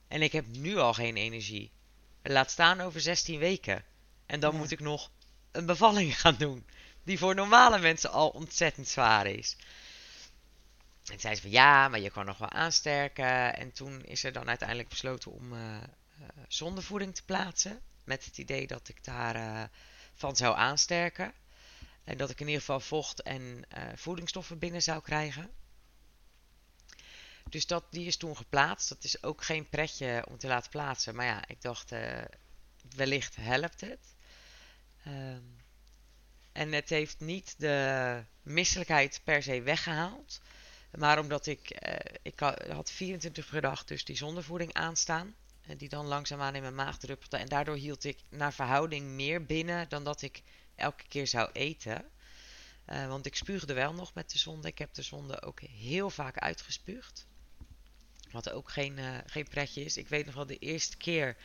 [0.08, 1.72] En ik heb nu al geen energie.
[2.24, 3.84] Laat staan over 16 weken.
[4.26, 5.12] En dan moet ik nog
[5.52, 6.66] een bevalling gaan doen
[7.04, 9.56] die voor normale mensen al ontzettend zwaar is.
[11.12, 13.56] En zei ze van ja, maar je kan nog wel aansterken.
[13.56, 15.78] En toen is er dan uiteindelijk besloten om uh,
[16.48, 17.82] zondevoeding te plaatsen.
[18.04, 19.64] Met het idee dat ik daar uh,
[20.14, 21.34] van zou aansterken.
[22.04, 25.50] En dat ik in ieder geval vocht en voedingsstoffen binnen zou krijgen.
[27.50, 28.90] Dus dat, die is toen geplaatst.
[28.90, 31.16] Dat is ook geen pretje om te laten plaatsen.
[31.16, 31.92] Maar ja, ik dacht,
[32.96, 34.16] wellicht helpt het.
[35.04, 35.42] Ehm,
[36.52, 40.42] en het heeft niet de misselijkheid per se weggehaald.
[40.98, 45.36] Maar omdat ik, uh, ik had 24 per dag dus die zondevoeding aanstaan.
[45.62, 47.38] En die dan langzaamaan in mijn maag druppelde.
[47.38, 50.42] En daardoor hield ik naar verhouding meer binnen dan dat ik
[50.76, 52.06] elke keer zou eten.
[52.90, 54.68] Uh, want ik spuugde wel nog met de zonde.
[54.68, 57.28] Ik heb de zonde ook heel vaak uitgespuugd.
[58.32, 59.98] Wat ook geen, geen pretje is.
[59.98, 61.38] Ik weet nog wel de eerste keer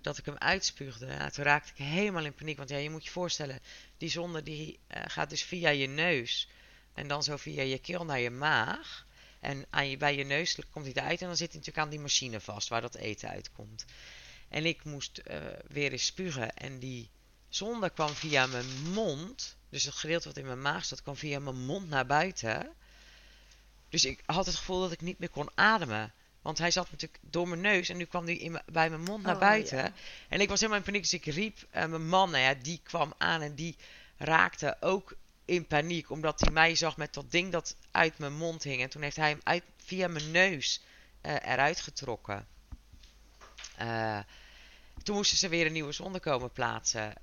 [0.00, 1.06] dat ik hem uitspuugde.
[1.06, 2.56] Nou, toen raakte ik helemaal in paniek.
[2.56, 3.60] Want ja, je moet je voorstellen,
[3.96, 6.48] die zonde die gaat dus via je neus.
[6.94, 9.06] En dan zo via je keel naar je maag.
[9.40, 11.20] En aan je, bij je neus komt hij eruit.
[11.20, 13.84] En dan zit hij natuurlijk aan die machine vast waar dat eten uitkomt.
[14.48, 15.36] En ik moest uh,
[15.68, 16.56] weer eens spugen.
[16.56, 17.10] En die
[17.48, 19.56] zonde kwam via mijn mond.
[19.68, 22.72] Dus het gedeelte wat in mijn maag zat, kwam via mijn mond naar buiten.
[23.88, 26.12] Dus ik had het gevoel dat ik niet meer kon ademen.
[26.42, 29.22] Want hij zat natuurlijk door mijn neus en nu kwam hij in bij mijn mond
[29.22, 29.94] naar oh, buiten.
[30.28, 32.80] En ik was helemaal in paniek, dus ik riep uh, mijn man, nou ja, die
[32.82, 33.76] kwam aan en die
[34.16, 35.14] raakte ook
[35.44, 36.10] in paniek.
[36.10, 38.82] Omdat hij mij zag met dat ding dat uit mijn mond hing.
[38.82, 40.82] En toen heeft hij hem uit, via mijn neus
[41.22, 42.46] eruit getrokken.
[45.02, 47.14] toen moesten ze weer een nieuwe zonde komen plaatsen.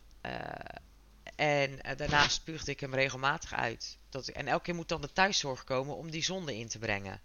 [1.35, 3.97] en daarna spuugde ik hem regelmatig uit.
[4.09, 7.21] Dat, en elke keer moet dan de thuiszorg komen om die zonde in te brengen.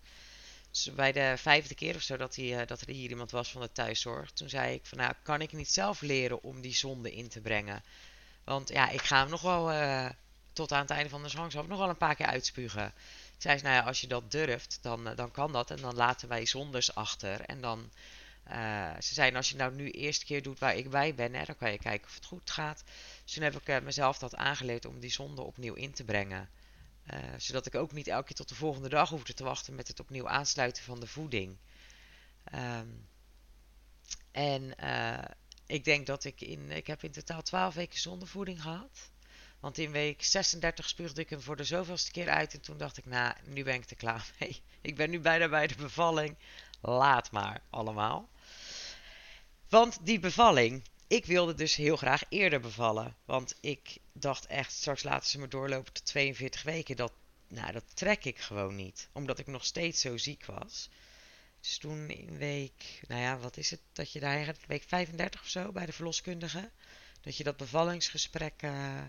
[0.70, 3.72] Dus bij de vijfde keer of zo dat, dat er hier iemand was van de
[3.72, 7.28] thuiszorg, toen zei ik van nou, kan ik niet zelf leren om die zonde in
[7.28, 7.82] te brengen?
[8.44, 9.70] Want ja, ik ga hem nog wel
[10.57, 12.92] tot aan het einde van de zwangerschap nog wel een paar keer uitspugen.
[13.38, 15.70] Zei ze, nou ja, als je dat durft, dan, dan kan dat.
[15.70, 17.40] En dan laten wij zondes achter.
[17.40, 17.90] En dan,
[18.50, 21.44] uh, ze zeiden, als je nou nu eerste keer doet waar ik bij ben, hè,
[21.44, 22.84] dan kan je kijken of het goed gaat.
[23.24, 26.48] Dus toen heb ik uh, mezelf dat aangeleerd om die zonde opnieuw in te brengen.
[27.36, 30.00] Zodat ik ook niet elke keer tot de volgende dag hoefde te wachten met het
[30.00, 31.57] opnieuw aansluiten van de voeding.
[32.54, 33.09] Um,
[34.30, 34.74] en
[35.66, 39.11] ik denk dat ik in, ik heb in totaal 12 weken zonder voeding gehad.
[39.67, 42.55] Want in week 36 spuugde ik hem voor de zoveelste keer uit.
[42.55, 44.62] En toen dacht ik, nou, nu ben ik er klaar mee.
[44.81, 46.37] Ik ben nu bijna bij de bevalling.
[46.81, 48.29] Laat maar allemaal.
[49.69, 53.17] Want die bevalling, ik wilde dus heel graag eerder bevallen.
[53.25, 56.97] Want ik dacht echt, straks laten ze me doorlopen tot 42 weken.
[56.97, 57.12] Dat,
[57.49, 59.09] nou, dat trek ik gewoon niet.
[59.12, 60.89] Omdat ik nog steeds zo ziek was.
[61.61, 63.81] Dus toen in week, nou ja, wat is het?
[63.93, 66.71] Dat je daar week 35 of zo bij de verloskundige.
[67.21, 69.03] Dat je dat bevallingsgesprek uh,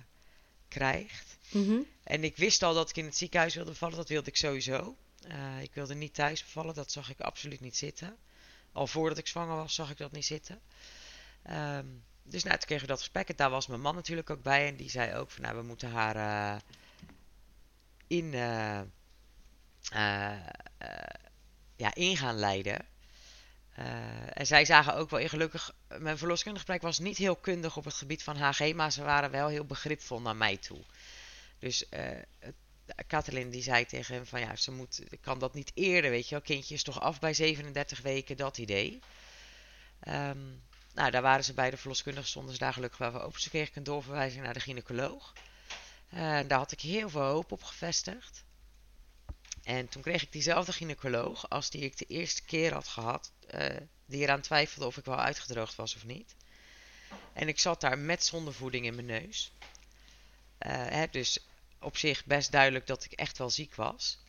[0.68, 1.38] krijgt.
[1.52, 1.78] Mhm.
[2.04, 3.96] En ik wist al dat ik in het ziekenhuis wilde bevallen.
[3.96, 4.96] Dat wilde ik sowieso.
[5.28, 6.74] Uh, ik wilde niet thuis bevallen.
[6.74, 8.18] Dat zag ik absoluut niet zitten.
[8.72, 10.62] Al voordat ik zwanger was, zag ik dat niet zitten.
[11.50, 13.30] Um, dus nou, toen kregen we dat gesprek.
[13.30, 14.68] En daar was mijn man natuurlijk ook bij.
[14.68, 16.60] En die zei ook van, nou, we moeten haar uh,
[18.08, 18.82] in, uh,
[21.76, 22.86] ja, in gaan leiden.
[23.80, 23.86] Uh,
[24.34, 27.86] en zij zagen ook wel in gelukkig, mijn verloskundige gesprek was niet heel kundig op
[27.86, 30.80] het gebied van HG, maar ze waren wel heel begripvol naar mij toe.
[31.60, 32.02] Dus uh,
[33.08, 36.36] Kathleen die zei tegen hem van ja, ze moet, kan dat niet eerder, weet je
[36.36, 39.00] wel, kindje is toch af bij 37 weken, dat idee.
[40.08, 40.62] Um,
[40.94, 43.42] nou, daar waren ze bij de verloskundige, stonden daar gelukkig wel voor open.
[43.42, 45.34] Ze kreeg een doorverwijzing naar de gynaecoloog.
[46.14, 48.44] Uh, daar had ik heel veel hoop op gevestigd.
[49.68, 53.66] En toen kreeg ik diezelfde gynaecoloog als die ik de eerste keer had gehad, uh,
[54.06, 56.36] die eraan twijfelde of ik wel uitgedroogd was of niet.
[57.34, 59.52] En ik zat daar met zondevoeding in mijn neus.
[59.60, 61.40] Uh, hè, dus
[61.80, 64.20] op zich best duidelijk dat ik echt wel ziek was.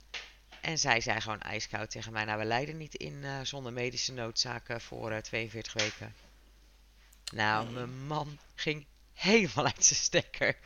[0.60, 4.12] En zij zei gewoon ijskoud tegen mij: Nou, we lijden niet in uh, zonder medische
[4.12, 6.14] noodzaken voor 42 weken.
[7.32, 10.56] Nou, mijn man ging helemaal uit zijn stekker.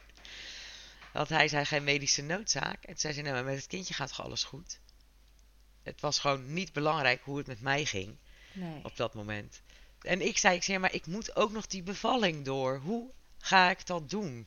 [1.13, 2.85] Want hij zei geen medische noodzaak.
[2.85, 4.79] En zei ze, nou, maar met het kindje gaat toch alles goed?
[5.83, 8.17] Het was gewoon niet belangrijk hoe het met mij ging
[8.53, 8.85] nee.
[8.85, 9.61] op dat moment.
[10.01, 12.79] En ik zei, ik zei, maar ik moet ook nog die bevalling door.
[12.79, 14.47] Hoe ga ik dat doen?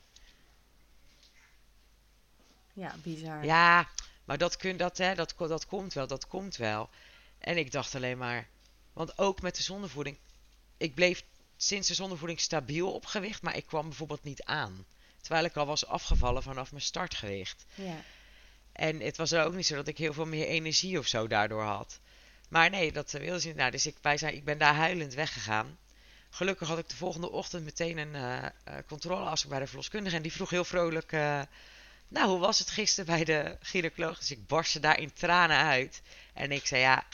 [2.72, 3.44] Ja, bizar.
[3.44, 3.88] Ja,
[4.24, 6.90] maar dat, kun, dat, hè, dat, dat komt wel, dat komt wel.
[7.38, 8.48] En ik dacht alleen maar,
[8.92, 10.16] want ook met de zondevoeding,
[10.76, 11.24] ik bleef
[11.56, 14.86] sinds de zondevoeding stabiel op gewicht, maar ik kwam bijvoorbeeld niet aan.
[15.26, 17.64] Terwijl ik al was afgevallen vanaf mijn startgewicht.
[17.74, 18.02] Ja.
[18.72, 21.26] En het was er ook niet zo dat ik heel veel meer energie of zo
[21.26, 22.00] daardoor had.
[22.48, 23.56] Maar nee, dat wilde ze niet.
[23.56, 25.78] Nou, dus ik, wij zijn, ik ben daar huilend weggegaan.
[26.30, 30.16] Gelukkig had ik de volgende ochtend meteen een uh, uh, controleafspraak bij de verloskundige.
[30.16, 31.12] En die vroeg heel vrolijk...
[31.12, 31.40] Uh,
[32.08, 34.18] nou, hoe was het gisteren bij de gynaecoloog?
[34.18, 36.02] Dus ik barstte daar in tranen uit.
[36.34, 37.04] En ik zei ja,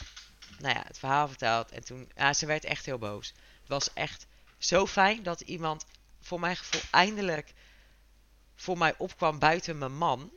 [0.59, 1.71] nou ja, het verhaal verteld.
[1.71, 3.27] En toen, ja, ze werd echt heel boos.
[3.61, 4.27] Het was echt
[4.59, 5.85] zo fijn dat iemand
[6.21, 7.53] voor mijn gevoel eindelijk
[8.63, 10.31] voor mij opkwam buiten mijn man.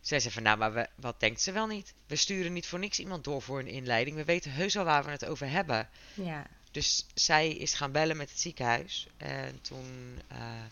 [0.00, 1.94] Zei ze van, nou, maar we, wat denkt ze wel niet?
[2.06, 4.16] We sturen niet voor niks iemand door voor een inleiding.
[4.16, 5.88] We weten heus wel waar we het over hebben.
[6.14, 6.46] Ja.
[6.70, 9.06] Dus zij is gaan bellen met het ziekenhuis.
[9.16, 10.64] En toen uh,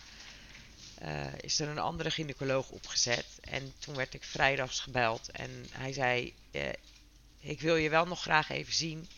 [1.03, 3.27] uh, is er een andere gynaecoloog opgezet.
[3.41, 5.31] En toen werd ik vrijdags gebeld.
[5.31, 6.69] En hij zei, uh,
[7.41, 9.09] ik wil je wel nog graag even zien.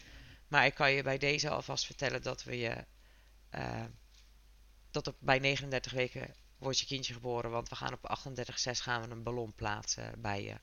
[0.48, 2.84] Maar ik kan je bij deze alvast vertellen dat we je...
[4.90, 9.02] dat op, bij 39 weken wordt je kindje geboren, want we gaan op 38,6 gaan
[9.02, 10.54] we een ballon plaatsen bij je.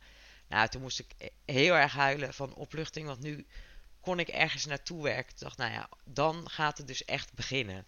[0.48, 3.48] Nou, toen moest ik heel erg huilen van opluchting, want nu
[4.00, 5.34] kon ik ergens naartoe werken.
[5.34, 7.86] Ik dacht, nou ja, dan gaat het dus echt beginnen.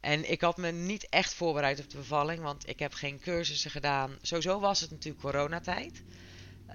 [0.00, 3.70] En ik had me niet echt voorbereid op de bevalling, want ik heb geen cursussen
[3.70, 4.18] gedaan.
[4.22, 6.02] Sowieso was het natuurlijk coronatijd.
[6.68, 6.74] Uh,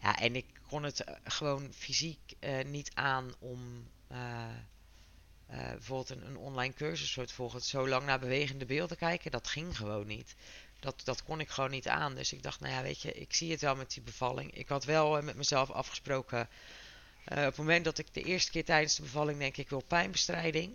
[0.00, 3.88] ja, en ik kon het gewoon fysiek uh, niet aan om
[5.50, 9.48] uh, bijvoorbeeld een, een, online cursus soort volgen, zo lang naar bewegende beelden kijken, dat
[9.48, 10.34] ging gewoon niet.
[10.80, 12.14] Dat, dat kon ik gewoon niet aan.
[12.14, 14.54] Dus ik dacht, nou ja, weet je, ik zie het wel met die bevalling.
[14.54, 18.50] Ik had wel uh, met mezelf afgesproken, uh, op het moment dat ik de eerste
[18.50, 20.74] keer tijdens de bevalling denk, ik wil pijnbestrijding,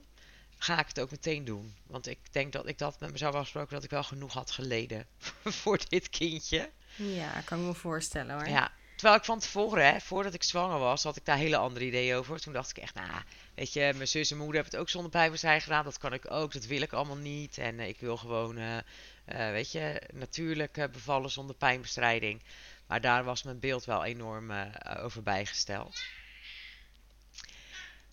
[0.58, 1.76] ga ik het ook meteen doen.
[1.88, 5.08] Want ik denk dat ik dat met mezelf afgesproken dat ik wel genoeg had geleden
[5.62, 6.70] voor dit kindje.
[6.96, 8.48] Ja, kan ik me voorstellen hoor.
[8.48, 11.86] Ja, terwijl ik van tevoren, hè, voordat ik zwanger was, had ik daar hele andere
[11.86, 12.40] ideeën over.
[12.40, 13.22] Toen dacht ik echt, nou,
[13.56, 15.84] weet je, mijn zus en moeder hebben het ook zonder pijnbestrijding gedaan.
[15.84, 17.58] Dat kan ik ook, dat wil ik allemaal niet.
[17.58, 18.84] En ik wil gewoon,
[19.26, 22.42] weet je, natuurlijk bevallen zonder pijnbestrijding.
[22.88, 24.52] Maar daar was mijn beeld wel enorm
[24.98, 26.04] over bijgesteld.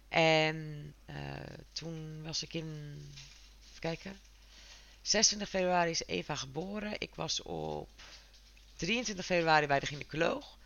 [0.08, 0.94] En
[1.72, 2.66] toen was ik in,
[3.68, 4.20] even kijken,
[5.02, 6.94] 26 februari is Eva geboren.
[6.98, 7.88] Ik was op
[8.76, 10.57] 23 februari bij de gynaecoloog.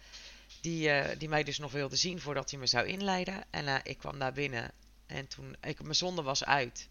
[0.62, 3.44] Die, uh, die mij dus nog wilde zien voordat hij me zou inleiden.
[3.50, 4.70] En uh, ik kwam daar binnen.
[5.06, 6.88] En toen, ik, mijn zonde was uit.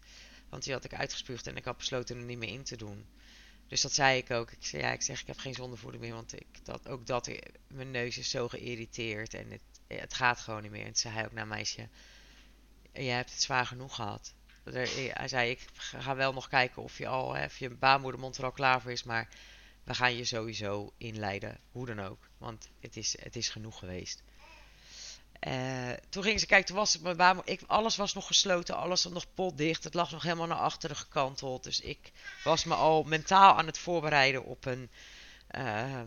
[0.48, 3.06] Want die had ik uitgespuugd en ik had besloten er niet meer in te doen.
[3.66, 4.50] Dus dat zei ik ook.
[4.50, 6.14] Ik zei, ja, ik zeg, ik heb geen zondevoeding meer.
[6.14, 7.30] Want ik, dat, ook dat,
[7.68, 9.34] mijn neus is zo geïrriteerd.
[9.34, 10.80] En het, het gaat gewoon niet meer.
[10.80, 11.88] En toen zei hij ook naar meisje,
[12.92, 14.34] je hebt het zwaar genoeg gehad.
[14.62, 18.52] Hij zei, ik ga wel nog kijken of je al, of je baarmoedermond er al
[18.52, 19.02] klaar voor is.
[19.02, 19.28] Maar
[19.84, 22.28] we gaan je sowieso inleiden, hoe dan ook.
[22.38, 24.22] Want het is, het is genoeg geweest.
[25.48, 28.76] Uh, toen ging ze kijken, toen was het mijn baan, ik, alles was nog gesloten,
[28.76, 29.84] alles was nog potdicht.
[29.84, 31.64] Het lag nog helemaal naar achteren gekanteld.
[31.64, 32.12] Dus ik
[32.44, 34.90] was me al mentaal aan het voorbereiden op een
[35.50, 36.00] uh,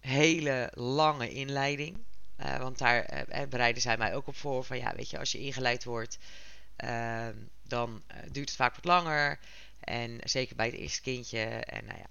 [0.00, 1.98] hele lange inleiding.
[2.36, 4.64] Uh, want daar bereiden zij mij ook op voor.
[4.64, 6.18] Van ja, weet je, als je ingeleid wordt,
[7.62, 9.38] dan duurt het vaak wat langer.
[9.80, 11.44] En zeker bij het eerste kindje.
[11.44, 12.06] En nou ja,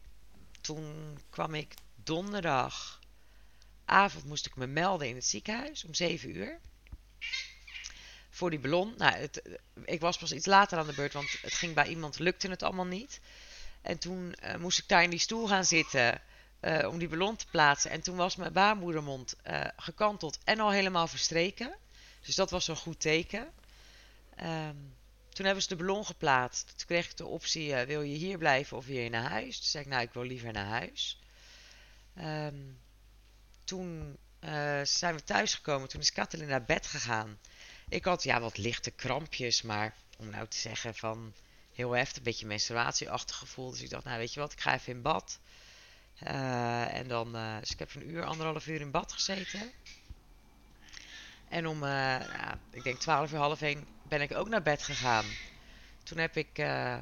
[0.62, 6.60] toen kwam ik donderdagavond moest ik me melden in het ziekenhuis om 7 uur.
[8.30, 8.94] Voor die ballon.
[8.98, 12.20] Nou, het, ik was pas iets later aan de beurt, want het ging bij iemand,
[12.20, 13.20] lukte het allemaal niet.
[13.82, 16.22] En toen uh, moest ik daar in die stoel gaan zitten
[16.62, 17.92] uh, om die ballon te plaatsen.
[17.92, 21.76] En toen was mijn baarmoedermond uh, gekanteld en al helemaal verstreken.
[22.22, 23.48] Dus dat was een goed teken.
[24.44, 24.98] Um,
[25.40, 26.74] toen hebben ze de ballon geplaatst.
[26.78, 29.60] Toen kreeg ik de optie, uh, wil je hier blijven of wil je naar huis?
[29.60, 31.20] Toen zei ik, nou, ik wil liever naar huis.
[32.18, 32.80] Um,
[33.64, 35.90] toen uh, zijn we thuisgekomen.
[35.90, 37.40] Toen is Kathleen naar bed gegaan.
[37.90, 41.34] Ik had ja, wat lichte krampjes, maar om nou te zeggen van
[41.74, 43.70] heel heftig, een beetje menstruatieachtig gevoel.
[43.70, 45.40] Dus ik dacht, nou weet je wat, ik ga even in bad.
[46.24, 49.72] Uh, en dan, dus ik heb een uur, anderhalf uur in bad gezeten.
[51.50, 55.26] En om, ja, ik denk twaalf uur, half één ben ik ook naar bed gegaan.
[56.04, 56.98] Toen heb ik uh,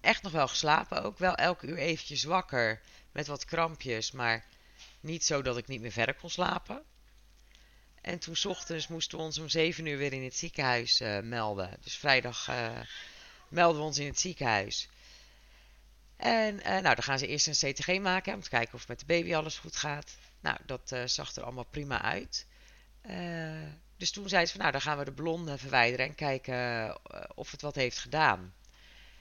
[0.00, 1.02] echt nog wel geslapen.
[1.02, 2.80] Ook wel elke uur eventjes wakker.
[3.12, 4.10] Met wat krampjes.
[4.10, 4.44] Maar
[5.00, 6.82] niet zo dat ik niet meer verder kon slapen.
[8.00, 11.76] En toen ochtends moesten we ons om 7 uur weer in het ziekenhuis uh, melden.
[11.80, 12.50] Dus vrijdag
[13.48, 14.88] melden we ons in het ziekenhuis.
[16.16, 19.06] En nou, dan gaan ze eerst een CTG maken om te kijken of met de
[19.06, 20.16] baby alles goed gaat.
[20.40, 22.46] Nou, dat zag er allemaal prima uit.
[23.96, 26.94] Dus toen zei ze van nou, dan gaan we de blonde verwijderen en kijken uh,
[27.34, 28.54] of het wat heeft gedaan.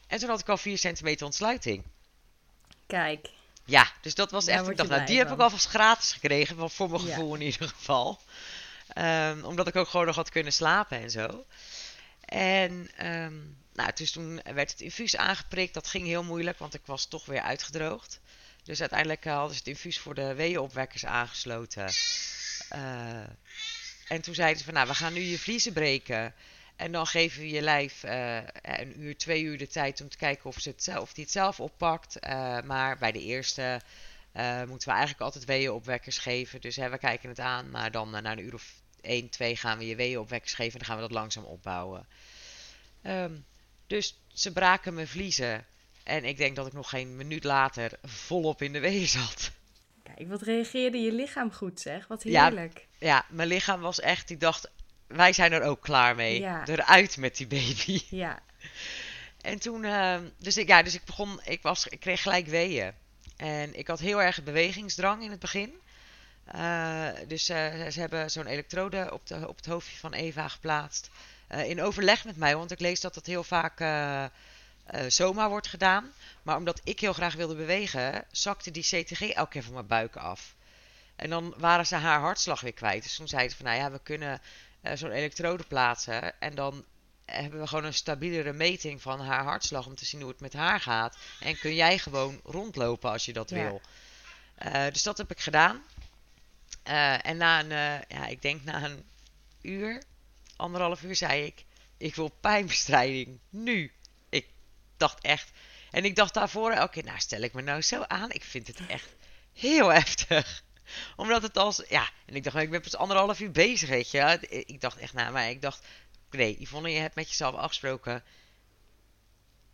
[0.07, 1.83] En toen had ik al 4 centimeter ontsluiting.
[2.87, 3.29] Kijk.
[3.65, 4.67] Ja, dus dat was echt.
[4.67, 8.19] Ik dacht, nou, die heb ik alvast gratis gekregen, voor mijn gevoel in ieder geval.
[8.97, 11.45] Um, omdat ik ook gewoon nog had kunnen slapen en zo.
[12.25, 15.73] En um, nou, dus toen werd het infuus aangeprikt.
[15.73, 18.19] Dat ging heel moeilijk, want ik was toch weer uitgedroogd.
[18.63, 21.89] Dus uiteindelijk hadden ze het infuus voor de weeënopwekkers aangesloten.
[22.75, 23.23] Uh,
[24.07, 26.33] en toen zeiden ze van, nou, we gaan nu je vliezen breken.
[26.75, 30.17] En dan geven we je lijf uh, een uur, twee uur de tijd om te
[30.17, 32.17] kijken of, ze het zelf, of die het zelf oppakt.
[32.23, 33.81] Uh, maar bij de eerste
[34.67, 36.61] moeten we eigenlijk altijd weeënopwekkers geven.
[36.61, 39.77] Dus hè, we kijken het aan, maar dan na een uur of 1, 2 gaan
[39.77, 40.71] we je weeënopwekkers geven.
[40.71, 42.07] En dan gaan we dat langzaam opbouwen.
[43.03, 43.45] Um,
[43.87, 45.65] dus ze braken mijn vliezen.
[46.03, 49.51] En ik denk dat ik nog geen minuut later volop in de weeën zat.
[50.15, 52.07] Kijk, wat reageerde je lichaam goed zeg.
[52.07, 52.87] Wat heerlijk.
[52.97, 54.69] Ja, ja mijn lichaam was echt, die dacht,
[55.07, 56.39] wij zijn er ook klaar mee.
[56.39, 56.67] Ja.
[56.67, 58.01] Eruit met die baby.
[58.09, 58.39] Ja.
[59.41, 62.93] En toen, uh, dus, ik, ja, dus ik begon, ik, was, ik kreeg gelijk weeën.
[63.37, 65.73] En ik had heel erg bewegingsdrang in het begin.
[66.55, 71.09] Uh, dus uh, ze hebben zo'n elektrode op, de, op het hoofdje van Eva geplaatst.
[71.51, 73.79] Uh, in overleg met mij, want ik lees dat dat heel vaak
[75.07, 76.13] zomaar wordt gedaan.
[76.43, 80.15] Maar omdat ik heel graag wilde bewegen, zakte die CTG elke keer van mijn buik
[80.15, 80.55] af.
[81.15, 83.03] En dan waren ze haar hartslag weer kwijt.
[83.03, 84.41] Dus toen zeiden ze van, nou ja, we kunnen
[84.81, 86.39] uh, zo'n elektrode plaatsen.
[86.39, 86.85] En dan
[87.25, 90.53] hebben we gewoon een stabielere meting van haar hartslag om te zien hoe het met
[90.53, 91.17] haar gaat.
[91.39, 93.81] En kun jij gewoon rondlopen als je dat wil.
[94.65, 95.83] Uh, dus dat heb ik gedaan.
[96.87, 99.03] Uh, en na een, ja, ik denk na een
[99.61, 100.03] uur,
[100.55, 101.65] anderhalf uur, zei ik:
[101.97, 103.91] Ik wil pijnbestrijding nu.
[104.99, 105.51] Dacht echt,
[105.91, 108.31] en ik dacht daarvoor keer, nou stel ik me nou zo aan.
[108.31, 109.15] Ik vind het echt
[109.53, 110.63] heel heftig.
[111.15, 114.11] Omdat het als, ja, en ik dacht, nou, ik ben pas anderhalf uur bezig, weet
[114.11, 114.37] je.
[114.65, 115.85] Ik dacht echt, nou, maar ik dacht,
[116.31, 118.23] nee, Yvonne, je hebt met jezelf afgesproken.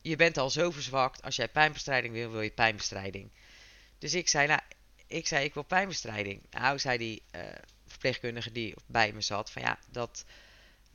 [0.01, 1.21] Je bent al zo verzwakt.
[1.21, 3.31] Als jij pijnbestrijding wil, wil je pijnbestrijding.
[3.99, 4.59] Dus ik zei, nou,
[5.07, 6.41] ik zei, ik wil pijnbestrijding.
[6.49, 7.55] Nou, zei hij, uh,
[7.87, 9.51] verpleegkundige die bij me zat.
[9.51, 10.25] Van ja, dat,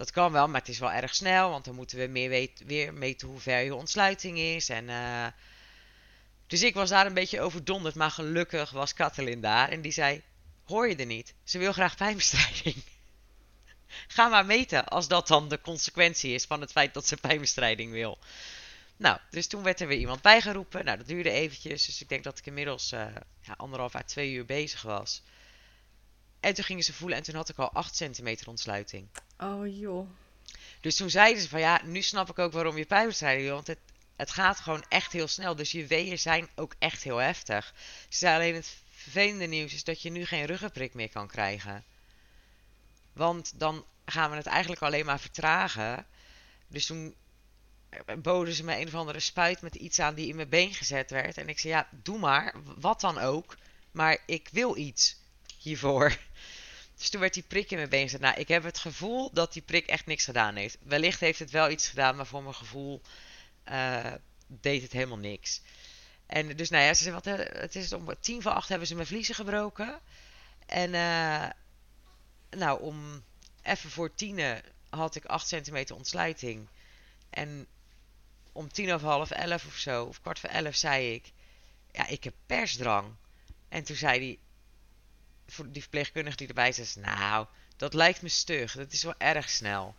[0.00, 1.50] dat kan wel, maar het is wel erg snel.
[1.50, 4.68] Want dan moeten we meer weten, weer meten hoe ver je ontsluiting is.
[4.68, 5.26] En, uh,
[6.46, 7.94] dus ik was daar een beetje overdonderd.
[7.94, 9.68] Maar gelukkig was Katalin daar.
[9.68, 10.22] En die zei,
[10.64, 11.34] hoor je er niet?
[11.44, 12.82] Ze wil graag pijnbestrijding.
[14.16, 17.92] Ga maar meten als dat dan de consequentie is van het feit dat ze pijnbestrijding
[17.92, 18.18] wil.
[18.96, 20.84] Nou, dus toen werd er weer iemand bijgeroepen.
[20.84, 21.86] Nou, dat duurde eventjes.
[21.86, 23.06] Dus ik denk dat ik inmiddels uh,
[23.40, 25.22] ja, anderhalf à twee uur bezig was.
[26.40, 29.08] En toen gingen ze voelen en toen had ik al 8 centimeter ontsluiting.
[29.38, 30.08] Oh joh.
[30.80, 33.54] Dus toen zeiden ze van ja, nu snap ik ook waarom je pijnbestrijding wil.
[33.54, 33.78] Want het,
[34.16, 35.56] het gaat gewoon echt heel snel.
[35.56, 37.74] Dus je weeën zijn ook echt heel heftig.
[38.08, 41.84] Ze zei alleen het vervelende nieuws is dat je nu geen ruggenprik meer kan krijgen.
[43.12, 46.06] Want dan gaan we het eigenlijk alleen maar vertragen.
[46.68, 47.14] Dus toen
[48.18, 51.10] boden ze me een of andere spuit met iets aan die in mijn been gezet
[51.10, 51.36] werd.
[51.38, 53.56] En ik zei, ja, doe maar, wat dan ook.
[53.90, 55.16] Maar ik wil iets
[55.58, 56.18] hiervoor.
[57.00, 58.20] Dus toen werd die prik in mijn been gezet.
[58.20, 60.78] Nou, ik heb het gevoel dat die prik echt niks gedaan heeft.
[60.82, 63.00] Wellicht heeft het wel iets gedaan, maar voor mijn gevoel
[63.68, 64.12] uh,
[64.46, 65.62] deed het helemaal niks.
[66.26, 68.86] En dus, nou ja, ze zei, wat, eh, het is om tien voor acht hebben
[68.86, 70.00] ze mijn vliezen gebroken.
[70.66, 71.48] En uh,
[72.50, 73.24] nou, om
[73.62, 76.68] even voor tienen had ik 8 centimeter ontsluiting.
[77.30, 77.66] En
[78.52, 81.32] om tien over half elf of zo, of kwart voor elf, zei ik:
[81.92, 83.14] Ja, ik heb persdrang.
[83.68, 84.38] En toen zei voor
[85.66, 87.46] die verpleegkundige die erbij zat: Nou,
[87.76, 88.72] dat lijkt me stug.
[88.72, 89.94] Dat is wel erg snel.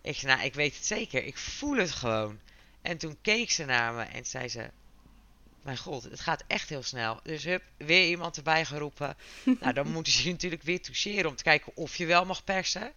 [0.00, 1.24] Ik zei: Nou, ik weet het zeker.
[1.24, 2.40] Ik voel het gewoon.
[2.82, 4.70] En toen keek ze naar me en zei ze:
[5.62, 7.20] Mijn god, het gaat echt heel snel.
[7.22, 9.16] Dus hup, weer iemand erbij geroepen.
[9.60, 12.44] nou, dan moeten ze je natuurlijk weer toucheren om te kijken of je wel mag
[12.44, 12.92] persen.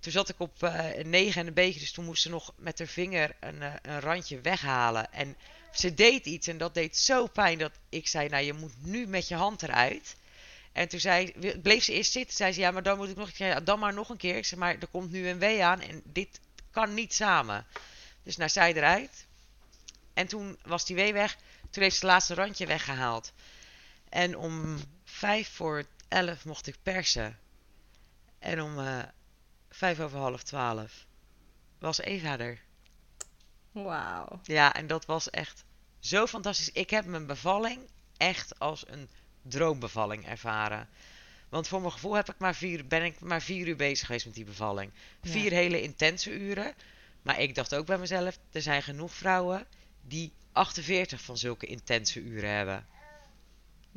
[0.00, 2.52] Toen zat ik op uh, een 9 en een beetje, dus toen moest ze nog
[2.56, 5.12] met haar vinger een, uh, een randje weghalen.
[5.12, 5.36] En
[5.72, 9.06] ze deed iets en dat deed zo pijn dat ik zei, nou je moet nu
[9.06, 10.16] met je hand eruit.
[10.72, 13.26] En toen zei, bleef ze eerst zitten, zei ze, ja maar dan moet ik nog
[13.26, 14.36] een keer, dan maar nog een keer.
[14.36, 17.66] Ik zei, maar er komt nu een wee aan en dit kan niet samen.
[18.22, 19.26] Dus nou zij eruit.
[20.14, 21.36] En toen was die wee weg.
[21.70, 23.32] Toen heeft ze het laatste randje weggehaald.
[24.08, 27.38] En om vijf voor elf mocht ik persen.
[28.38, 29.02] En om uh,
[29.70, 31.06] vijf over half twaalf
[31.78, 32.60] was Eva er.
[33.72, 34.40] Wauw.
[34.42, 35.64] Ja, en dat was echt
[36.00, 36.72] zo fantastisch.
[36.72, 39.10] Ik heb mijn bevalling echt als een
[39.42, 40.88] droombevalling ervaren.
[41.48, 44.24] Want voor mijn gevoel heb ik maar vier, ben ik maar vier uur bezig geweest
[44.24, 44.92] met die bevalling.
[45.22, 46.74] Vier hele intense uren.
[47.22, 49.66] Maar ik dacht ook bij mezelf, er zijn genoeg vrouwen
[50.02, 52.86] die 48 van zulke intense uren hebben.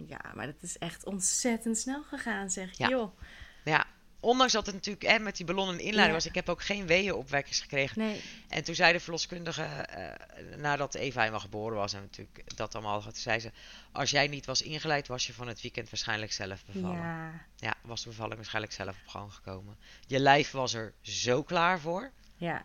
[0.08, 2.88] Ja, maar dat is echt ontzettend snel gegaan, zeg ja.
[2.90, 3.20] joh.
[3.64, 3.86] Ja,
[4.26, 6.14] ondanks dat het natuurlijk met die ballon en inleiding ja.
[6.14, 8.02] was, ik heb ook geen weeënopwekkers gekregen.
[8.02, 8.22] Nee.
[8.48, 13.04] En toen zei de verloskundige, uh, nadat Eva eenmaal geboren was en natuurlijk dat allemaal
[13.04, 13.52] had, zei ze,
[13.92, 16.98] als jij niet was ingeleid, was je van het weekend waarschijnlijk zelf bevallen.
[16.98, 17.46] Ja.
[17.56, 19.78] ja, was de bevalling waarschijnlijk zelf op gang gekomen.
[20.08, 22.12] Je lijf was er zo klaar voor.
[22.38, 22.64] Ja.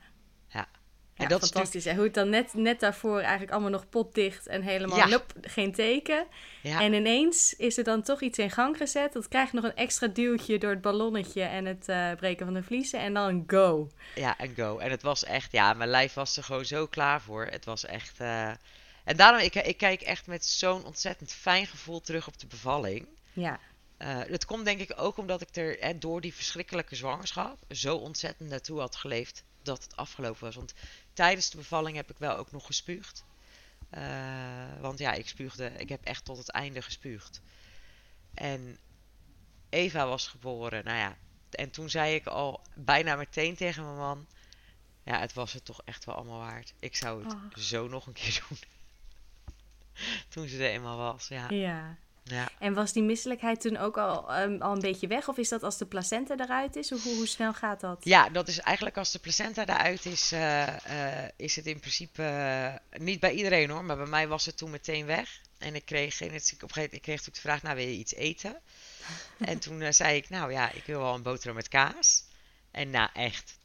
[0.48, 0.68] Ja.
[1.20, 1.86] Ja, dat fantastisch.
[1.86, 5.06] En hoe het dan net, net daarvoor eigenlijk allemaal nog potdicht en helemaal ja.
[5.06, 6.26] nope, geen teken.
[6.62, 6.80] Ja.
[6.80, 9.12] En ineens is er dan toch iets in gang gezet.
[9.12, 12.62] Dat krijgt nog een extra duwtje door het ballonnetje en het uh, breken van de
[12.62, 13.00] vliezen.
[13.00, 13.90] En dan go.
[14.14, 14.78] Ja, en go.
[14.78, 17.46] En het was echt, ja, mijn lijf was er gewoon zo klaar voor.
[17.46, 18.20] Het was echt...
[18.20, 18.50] Uh...
[19.04, 23.06] En daarom, ik, ik kijk echt met zo'n ontzettend fijn gevoel terug op de bevalling.
[23.32, 23.60] Ja.
[23.98, 27.96] Uh, het komt denk ik ook omdat ik er hè, door die verschrikkelijke zwangerschap zo
[27.96, 30.54] ontzettend naartoe had geleefd dat het afgelopen was.
[30.54, 30.74] Want
[31.20, 33.24] tijdens de bevalling heb ik wel ook nog gespuugd.
[33.94, 37.40] Uh, want ja, ik spuugde, ik heb echt tot het einde gespuugd.
[38.34, 38.78] En
[39.68, 41.16] Eva was geboren, nou ja.
[41.50, 44.26] En toen zei ik al bijna meteen tegen mijn man:
[45.02, 46.74] Ja, het was het toch echt wel allemaal waard.
[46.78, 47.54] Ik zou het oh.
[47.56, 48.58] zo nog een keer doen.
[50.28, 51.50] toen ze er eenmaal was, ja.
[51.50, 51.96] Ja.
[52.22, 52.48] Ja.
[52.58, 55.28] En was die misselijkheid toen ook al, um, al een beetje weg?
[55.28, 56.90] Of is dat als de placenta eruit is?
[56.90, 58.04] Hoe, hoe snel gaat dat?
[58.04, 60.74] Ja, dat is eigenlijk als de placenta eruit is, uh, uh,
[61.36, 64.70] is het in principe uh, niet bij iedereen hoor, maar bij mij was het toen
[64.70, 65.40] meteen weg.
[65.58, 67.86] En ik kreeg, in het, op een gegeven moment, ik kreeg de vraag, nou wil
[67.86, 68.60] je iets eten?
[69.38, 72.24] en toen zei ik, nou ja, ik wil wel een boterham met kaas.
[72.70, 73.58] En nou echt,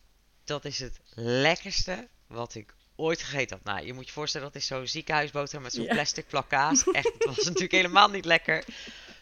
[0.43, 3.75] dat is het lekkerste wat ik ooit gegeten had.
[3.75, 5.93] Nou, je moet je voorstellen, dat is zo'n ziekenhuisboterham met zo'n ja.
[5.93, 6.83] plastic plak kaas.
[6.91, 8.65] Echt, het was natuurlijk helemaal niet lekker.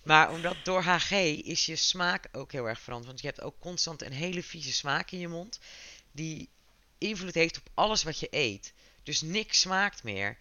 [0.03, 1.11] Maar omdat door HG
[1.43, 3.09] is je smaak ook heel erg veranderd.
[3.09, 5.59] Want je hebt ook constant een hele vieze smaak in je mond.
[6.11, 6.49] Die
[6.97, 8.73] invloed heeft op alles wat je eet.
[9.03, 10.37] Dus niks smaakt meer.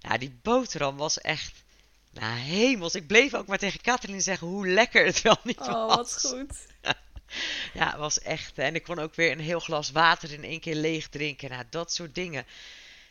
[0.00, 1.62] Nou, die boterham was echt...
[2.10, 2.94] Nou, hemels.
[2.94, 5.76] Ik bleef ook maar tegen Kathleen zeggen hoe lekker het wel niet oh, was.
[5.76, 6.56] Oh, wat goed.
[7.74, 8.58] Ja, het was echt.
[8.58, 11.50] En ik kon ook weer een heel glas water in één keer leeg drinken.
[11.50, 12.46] Nou, dat soort dingen.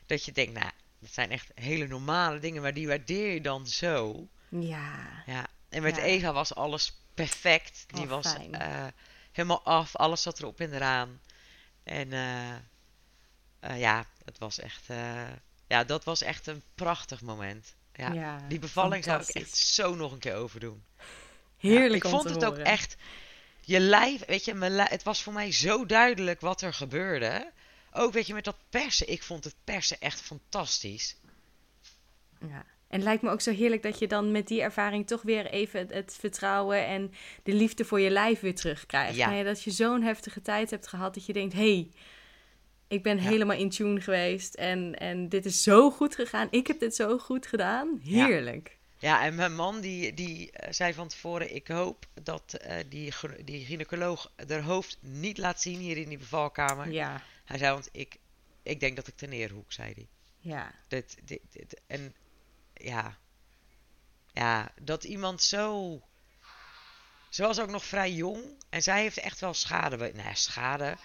[0.05, 3.67] Dat je denkt, nou, dat zijn echt hele normale dingen, maar die waardeer je dan
[3.67, 4.27] zo.
[4.49, 5.23] Ja.
[5.25, 5.47] Ja.
[5.69, 6.01] En met ja.
[6.01, 7.85] Eva was alles perfect.
[7.87, 8.35] Die oh, was.
[8.51, 8.87] Uh,
[9.31, 9.95] helemaal af.
[9.95, 11.19] Alles zat erop en eraan.
[11.83, 12.53] En eh,
[13.59, 15.29] eh, ja, het was echt, eh,
[15.67, 17.75] ja, dat was echt een prachtig moment.
[17.93, 20.83] Ja, Ja, die bevalling zou ik echt zo nog een keer overdoen.
[20.97, 22.95] Ja, Heerlijk ik om vond het ook echt,
[23.65, 27.51] je lijf, weet je, mijn het was voor mij zo duidelijk wat er gebeurde.
[27.91, 29.09] Ook, weet je, met dat persen.
[29.09, 31.17] Ik vond het persen echt fantastisch.
[32.39, 32.65] Ja.
[32.87, 35.45] En het lijkt me ook zo heerlijk dat je dan met die ervaring toch weer
[35.45, 39.15] even het, het vertrouwen en de liefde voor je lijf weer terugkrijgt.
[39.15, 39.43] Ja.
[39.43, 41.89] Dat je zo'n heftige tijd hebt gehad dat je denkt, hé, hey,
[42.87, 43.29] ik ben Ja.
[43.29, 46.47] helemaal in tune geweest en, en dit is zo goed gegaan.
[46.51, 47.99] Ik heb dit zo goed gedaan.
[48.03, 48.67] Heerlijk.
[48.67, 48.82] Ja,
[49.25, 53.65] en mijn man die, die eh, zei van tevoren: Ik hoop dat eh, die, die
[53.65, 56.91] gynaecoloog haar hoofd niet laat zien hier in die bevalkamer.
[56.91, 58.17] Ja, Hij zei: Want ik,
[58.63, 60.07] ik denk dat ik ten neerhoek, zei hij.
[60.37, 62.15] ja, Dit, dit, dit- en
[62.73, 63.17] ja,
[64.33, 66.01] ja, dat iemand zo.
[67.29, 69.97] Ze was ook nog vrij jong en zij heeft echt wel schade.
[69.97, 70.97] Nou ja, schade.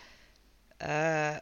[0.76, 0.88] Eh,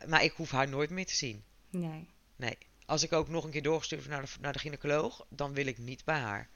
[0.07, 1.44] maar ik hoef haar nooit meer te zien.
[1.70, 2.09] nee.
[2.36, 2.59] Nee.
[2.87, 5.66] Als ik ook nog een keer doorgestuurd word naar de, naar de gynaecoloog, dan wil
[5.66, 6.49] ik niet bij haar.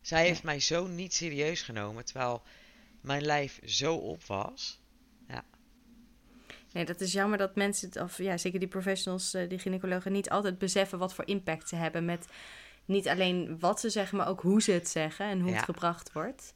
[0.00, 2.42] Zij heeft mij zo niet serieus genomen, terwijl
[3.00, 4.84] mijn lijf zo op was.
[6.72, 10.30] Nee, dat is jammer dat mensen, of ja, zeker die professionals, eh, die gynaecologen, niet
[10.30, 12.26] altijd beseffen wat voor impact ze hebben met
[12.84, 15.56] niet alleen wat ze zeggen, maar ook hoe ze het zeggen en hoe Ja.
[15.56, 16.54] het gebracht wordt.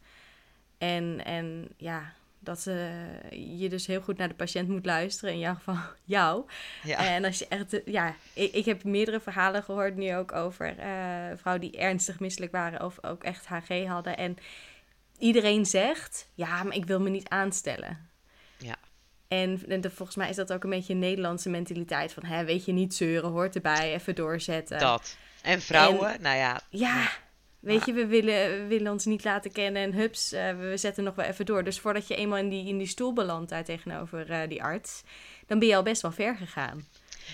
[0.79, 5.39] En, en ja, dat eh, je dus heel goed naar de patiënt moet luisteren, in
[5.41, 6.45] jouw geval jou.
[6.83, 10.33] Ja, En als je echt, eh, ja, ik, ik heb meerdere verhalen gehoord nu ook
[10.33, 10.87] over eh,
[11.37, 14.17] vrouwen die ernstig misselijk waren of ook echt HG hadden.
[14.17, 14.37] En
[15.19, 18.09] iedereen zegt, ja, maar ik wil me niet aanstellen.
[18.59, 18.77] ja,
[19.29, 22.45] En, en de- volgens mij is dat ook een beetje een Nederlandse mentaliteit van, hè,
[22.45, 24.79] weet je, niet zeuren, hoort erbij, even doorzetten.
[24.79, 25.17] dat.
[25.43, 27.11] En vrouwen, nou ja, Ja,
[27.61, 31.05] weet je, we willen, we willen ons niet laten kennen en hups, eh, we zetten
[31.05, 31.65] nog wel even door.
[31.65, 35.03] Dus voordat je eenmaal in die, in die stoel belandt daar tegenover eh, die arts,
[35.47, 36.89] dan ben je al best wel ver gegaan.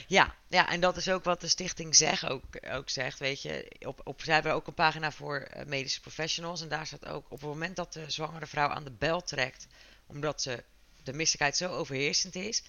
[0.07, 3.73] ja, ja, en dat is ook wat de stichting zeg ook, ook zegt, weet je.
[3.87, 7.25] Op, op, zij hebben ook een pagina voor eh, medische professionals en daar staat ook,
[7.25, 9.67] op het moment dat de zwangere vrouw aan de bel trekt,
[10.07, 10.65] omdat ze
[11.03, 12.63] de misselijkheid zo overheersend is,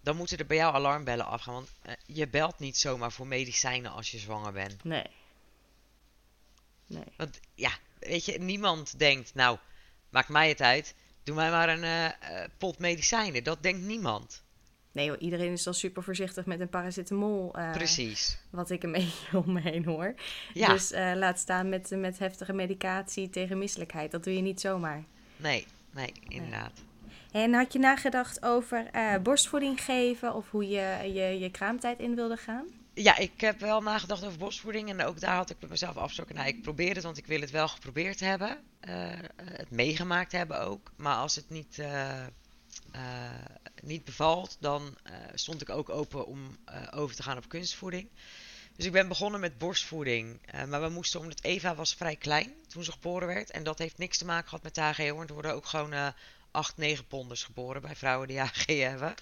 [0.00, 1.54] dan moeten er bij jou alarmbellen afgaan.
[1.54, 1.68] Want
[2.06, 4.84] je belt niet zomaar voor medicijnen als je zwanger bent.
[4.84, 5.06] Nee.
[6.90, 7.04] Nee.
[7.16, 9.58] Want ja, weet je, niemand denkt, nou,
[10.10, 10.94] maakt mij het uit.
[11.22, 12.12] Doe mij maar een eh, eh,
[12.58, 13.44] pot medicijnen.
[13.44, 14.42] Dat denkt niemand.
[14.92, 17.54] Nee hoor, iedereen is al super voorzichtig met een paracetamol.
[17.54, 18.38] eh, Precies.
[18.50, 20.14] Wat ik een beetje om me heen hoor.
[20.52, 24.10] Ja, Dus laat staan met, met heftige medicatie tegen misselijkheid.
[24.10, 25.04] Dat doe je niet zomaar.
[25.36, 26.72] nee, nee, inderdaad.
[27.32, 28.90] En had je nagedacht over
[29.22, 32.66] borstvoeding geven of hoe je, je je kraamtijd in wilde gaan?
[32.94, 34.88] Ja, ik heb wel nagedacht over borstvoeding.
[34.88, 36.34] En ook daar had ik met mezelf afgesproken.
[36.34, 38.58] Nou, ik probeer het, want ik wil het wel geprobeerd hebben.
[38.80, 40.92] eh, het meegemaakt hebben ook.
[40.96, 42.30] Maar als het niet, eh, eh,
[43.82, 44.96] niet bevalt, dan
[45.34, 46.58] stond ik ook open om
[46.90, 48.08] over te gaan op kunstvoeding.
[48.76, 50.40] Dus ik ben begonnen met borstvoeding.
[50.68, 53.50] maar we moesten, omdat Eva was vrij klein toen ze geboren werd.
[53.50, 55.24] En dat heeft niks te maken gehad met de HG hoor.
[55.26, 56.08] Er worden ook gewoon eh
[56.50, 59.14] 8, 9 ponders geboren bij vrouwen die HG hebben.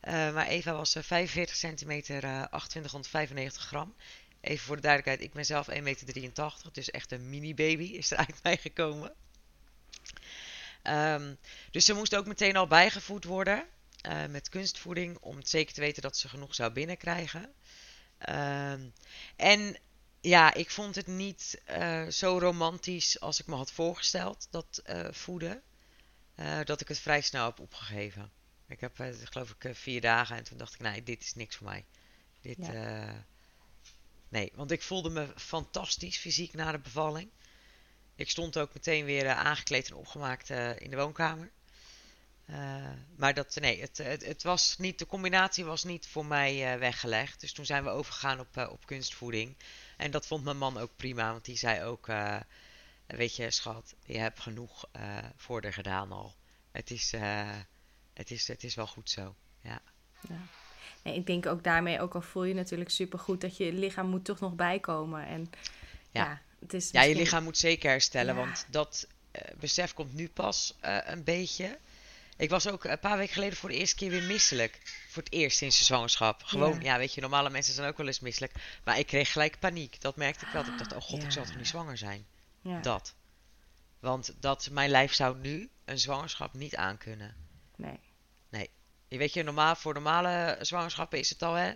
[0.00, 3.94] Eh, maar Eva was eh, 45 centimeter, eh 2895 gram.
[4.40, 8.16] Even voor de duidelijkheid, ik ben zelf 1,83 meter, dus echt een mini-baby is er
[8.16, 9.14] uit mij gekomen.
[10.82, 11.34] Ehm,
[11.70, 13.66] dus ze moest ook meteen al bijgevoed worden
[14.00, 17.52] eh, met kunstvoeding om het zeker te weten dat ze genoeg zou binnenkrijgen.
[18.18, 18.88] Ehm,
[19.36, 19.76] en
[20.20, 25.06] ja, ik vond het niet eh, zo romantisch als ik me had voorgesteld, dat eh,
[25.10, 25.62] voeden,
[26.34, 28.30] eh, dat ik het vrij snel heb opgegeven.
[28.70, 31.34] Ik heb, eh, geloof ik, eh, vier dagen en toen dacht ik, nee, dit is
[31.34, 31.84] niks voor mij.
[32.40, 32.72] Dit, Ja.
[32.72, 33.14] eh,
[34.28, 37.30] nee, want ik voelde me fantastisch fysiek na de bevalling.
[38.14, 41.50] Ik stond ook meteen weer aangekleed en opgemaakt in de woonkamer.
[43.16, 47.40] Maar dat, nee, het, het, het was niet, de combinatie was niet voor mij weggelegd.
[47.40, 49.56] Dus toen zijn we overgegaan op, op kunstvoeding.
[49.96, 52.06] En dat vond mijn man ook prima, want die zei ook:
[53.06, 54.84] Weet je, schat, je hebt genoeg
[55.36, 56.34] voor er gedaan al.
[56.70, 57.14] Het is,
[58.20, 59.34] het, is, het is wel goed zo.
[59.62, 59.80] Ja,
[60.28, 60.36] Ja.
[61.02, 64.06] Nee, ik denk ook daarmee, ook al voel je natuurlijk super goed, dat je lichaam
[64.08, 65.26] moet toch nog bijkomen.
[65.26, 65.50] En
[66.10, 66.40] ja, Ja.
[66.60, 68.40] het is ja je lichaam moet zeker herstellen, Ja.
[68.40, 71.78] want dat eh, besef komt nu pas eh, een beetje.
[72.36, 74.80] Ik was ook een paar weken geleden voor de eerste keer weer misselijk.
[75.08, 76.42] Voor het eerst sinds de zwangerschap.
[76.42, 76.80] Gewoon, Ja.
[76.92, 78.52] ja, weet je, normale mensen zijn ook wel eens misselijk.
[78.84, 80.00] Maar ik kreeg gelijk paniek.
[80.00, 80.64] Dat merkte ik wel.
[80.64, 82.26] Ik dacht, oh god, ik zal toch niet zwanger zijn?
[82.62, 82.80] Ja.
[82.80, 83.14] Dat.
[84.00, 87.34] Want dat, mijn lijf zou nu een zwangerschap niet aankunnen.
[87.76, 87.98] Nee.
[89.10, 91.72] Je weet je, normaal, voor normale zwangerschappen is het al, hè.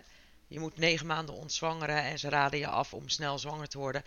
[0.47, 4.03] Je moet negen maanden ontzwangeren en ze raden je af om snel zwanger te worden.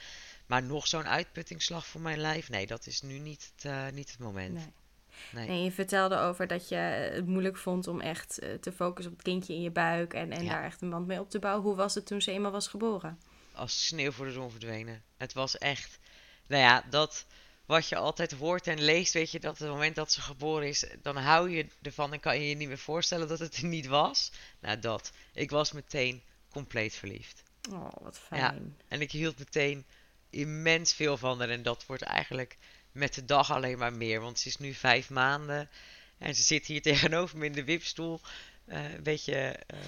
[0.46, 4.10] Maar nog zo'n uitputtingsslag voor mijn lijf, nee, dat is nu niet het, eh, niet
[4.10, 4.54] het moment.
[4.54, 4.72] nee.
[5.32, 5.48] Nee.
[5.48, 9.18] En je vertelde over dat je het moeilijk vond om echt eh, te focussen op
[9.18, 10.50] het kindje in je buik en, en Ja.
[10.50, 11.64] daar echt een band mee op te bouwen.
[11.64, 13.18] Hoe was het toen ze eenmaal was geboren?
[13.52, 15.02] Als sneeuw voor de zon verdwenen.
[15.16, 15.98] Het was echt,
[16.46, 17.26] nou ja, dat
[17.68, 20.84] wat je altijd hoort en leest, weet je, dat het moment dat ze geboren is,
[21.02, 23.86] dan hou je ervan en kan je je niet meer voorstellen dat het er niet
[23.86, 24.32] was.
[24.60, 25.12] Nou, dat.
[25.32, 27.42] Ik was meteen compleet verliefd.
[27.70, 28.48] Oh, wat Ja.
[28.50, 28.76] fijn.
[28.88, 29.86] En ik hield meteen
[30.30, 31.48] immens veel van haar.
[31.48, 32.56] En dat wordt eigenlijk
[32.92, 34.20] met de dag alleen maar meer.
[34.20, 35.68] Want ze is nu vijf maanden.
[36.18, 38.20] En ze zit hier tegenover me in de wipstoel.
[38.64, 39.78] eh, een beetje eh,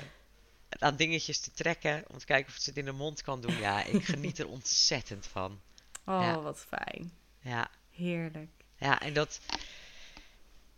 [0.69, 2.05] aan dingetjes te trekken.
[2.09, 3.57] Om te kijken of ze het in de mond kan doen.
[3.59, 5.61] Ja, ik geniet er ontzettend van.
[6.05, 6.41] Oh, Ja.
[6.41, 7.13] wat fijn.
[7.41, 8.51] Ja, Heerlijk.
[8.77, 9.41] ja en dat...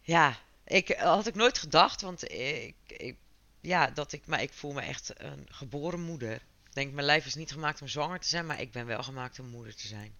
[0.00, 2.00] Ja, ik had ik nooit gedacht.
[2.00, 3.16] Want ik, ik,
[3.60, 6.34] ja, dat ik, maar ik voel me echt een geboren moeder.
[6.34, 8.46] Ik denk, mijn lijf is niet gemaakt om zwanger te zijn.
[8.46, 10.14] Maar ik ben wel gemaakt om moeder te zijn.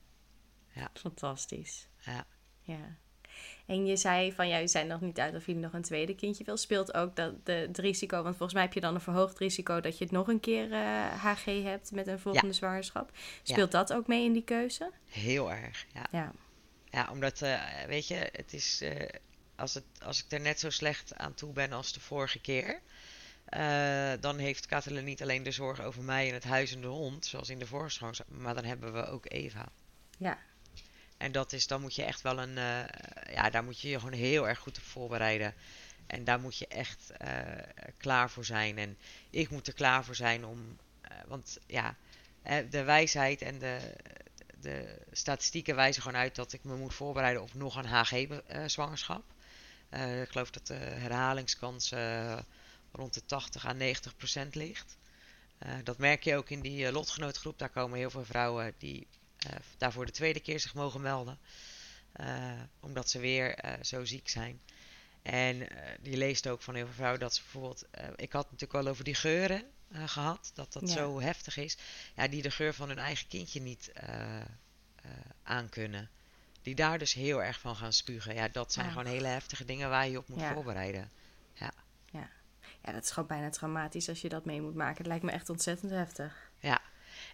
[0.94, 1.88] Fantastisch.
[1.98, 2.26] Ja.
[2.60, 2.96] Ja.
[3.66, 6.14] En je zei van ja, je zijn nog niet uit of je nog een tweede
[6.14, 6.56] kindje wil.
[6.56, 9.80] Speelt ook dat de, het risico, want volgens mij heb je dan een verhoogd risico
[9.80, 13.10] dat je het nog een keer eh, HG hebt met een volgende zwangerschap.
[13.42, 14.90] Speelt dat ook mee in die keuze?
[15.08, 16.06] Heel erg, ja.
[16.10, 16.32] Ja.
[16.92, 19.08] Ja, omdat, eh, weet je, het is, eh,
[19.56, 22.80] als, het, als ik er net zo slecht aan toe ben als de vorige keer,
[23.44, 26.86] eh, dan heeft Kathleen niet alleen de zorg over mij en het huis en de
[26.86, 29.68] hond, zoals in de vorige zwangerschap, maar dan hebben we ook Eva.
[30.18, 30.38] Ja.
[31.22, 33.98] En dat is, dan moet je echt wel een, eh, ja, daar moet je je
[33.98, 35.54] gewoon heel erg goed op voorbereiden.
[36.06, 37.32] En daar moet je echt eh,
[37.96, 38.78] klaar voor zijn.
[38.78, 38.98] En
[39.30, 41.96] ik moet er klaar voor zijn om, eh, want ja,
[42.70, 43.94] de wijsheid en de,
[44.60, 49.24] de statistieken wijzen gewoon uit dat ik me moet voorbereiden op nog een HG-zwangerschap.
[50.22, 51.92] Ik geloof dat de herhalingskans
[52.92, 54.96] rond de 80 à 90 procent ligt.
[55.82, 57.58] Dat merk je ook in die lotgenootgroep.
[57.58, 59.06] Daar komen heel veel vrouwen die
[59.78, 61.38] daarvoor de tweede keer zich mogen melden.
[62.12, 64.60] Eh, omdat ze weer eh, zo ziek zijn.
[65.22, 67.84] En eh, die leest ook van heel veel vrouwen dat ze bijvoorbeeld.
[67.90, 70.50] eh, ik had het natuurlijk wel over die geuren eh, gehad.
[70.54, 70.94] Dat dat Ja.
[70.94, 71.76] zo heftig is.
[72.16, 75.10] Ja, die de geur van hun eigen kindje niet eh eh,
[75.42, 76.10] aankunnen.
[76.62, 78.34] Die daar dus heel erg van gaan spugen.
[78.34, 80.52] Ja, dat zijn gewoon hele heftige dingen waar je je op moet Ja.
[80.52, 81.10] voorbereiden.
[82.84, 84.96] ja, dat is gewoon bijna traumatisch als je dat mee moet maken.
[84.96, 86.50] Het lijkt me echt ontzettend heftig.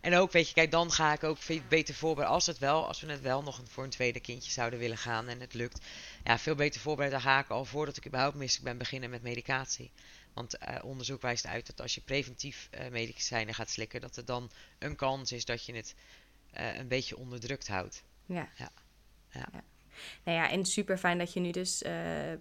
[0.00, 2.34] En ook, weet je, kijk, dan ga ik ook veel beter voorbereiden.
[2.34, 5.28] Als, het wel, als we het wel nog voor een tweede kindje zouden willen gaan
[5.28, 5.86] en het lukt.
[6.24, 7.20] Ja, veel beter voorbereiden.
[7.22, 9.90] Dan ga ik al voordat ik überhaupt misselijk ben beginnen met medicatie.
[10.34, 14.24] Want eh, onderzoek wijst uit dat als je preventief eh medicijnen gaat slikken, dat er
[14.24, 15.94] dan een kans is dat je het
[16.50, 18.02] eh, een beetje onderdrukt houdt.
[18.26, 18.48] Ja.
[18.56, 18.70] Ja.
[19.30, 19.48] Ja.
[20.24, 21.92] Nou ja, en super fijn dat je nu dus eh,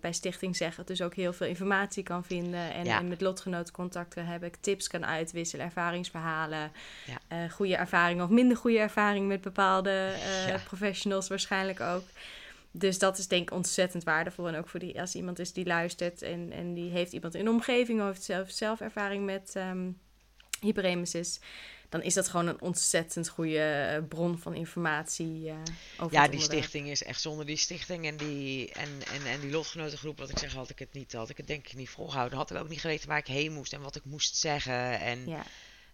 [0.02, 2.74] bij Stichting Zeg dus ook heel veel informatie kan vinden.
[2.74, 3.00] En, Ja.
[3.00, 6.72] en met lotgenoten contact kan hebben, tips kan uitwisselen, ervaringsverhalen.
[7.06, 7.18] Ja.
[7.28, 10.58] eh, goede ervaringen of minder goede ervaringen met bepaalde eh, Ja.
[10.66, 12.04] professionals waarschijnlijk ook.
[12.72, 14.48] Dus dat is denk ik ontzettend waardevol.
[14.48, 17.46] En ook voor die, als iemand is die luistert en, en die heeft iemand in
[17.46, 19.90] de omgeving of heeft zelf, zelf ervaring met ehm
[20.62, 21.40] hyperemesis.
[21.90, 25.56] Dan is dat gewoon een ontzettend goede eh, bron van informatie eh,
[26.00, 29.52] over Ja, die stichting is echt zonder die stichting en die, en, en, en die
[29.52, 32.38] lotgenotengroep, wat ik zeg, had ik het niet, had ik het denk ik niet volgehouden.
[32.38, 35.00] Had ik ook niet geweten waar ik heen moest en wat ik moest zeggen.
[35.00, 35.44] En Ja,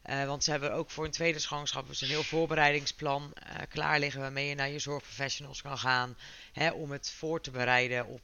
[0.04, 4.00] Eh, want ze hebben ook voor een tweede zwangerschap dus een heel voorbereidingsplan eh, klaar
[4.00, 6.18] liggen waarmee je naar je zorgprofessionals kan gaan.
[6.54, 8.22] Hè, om het voor te bereiden op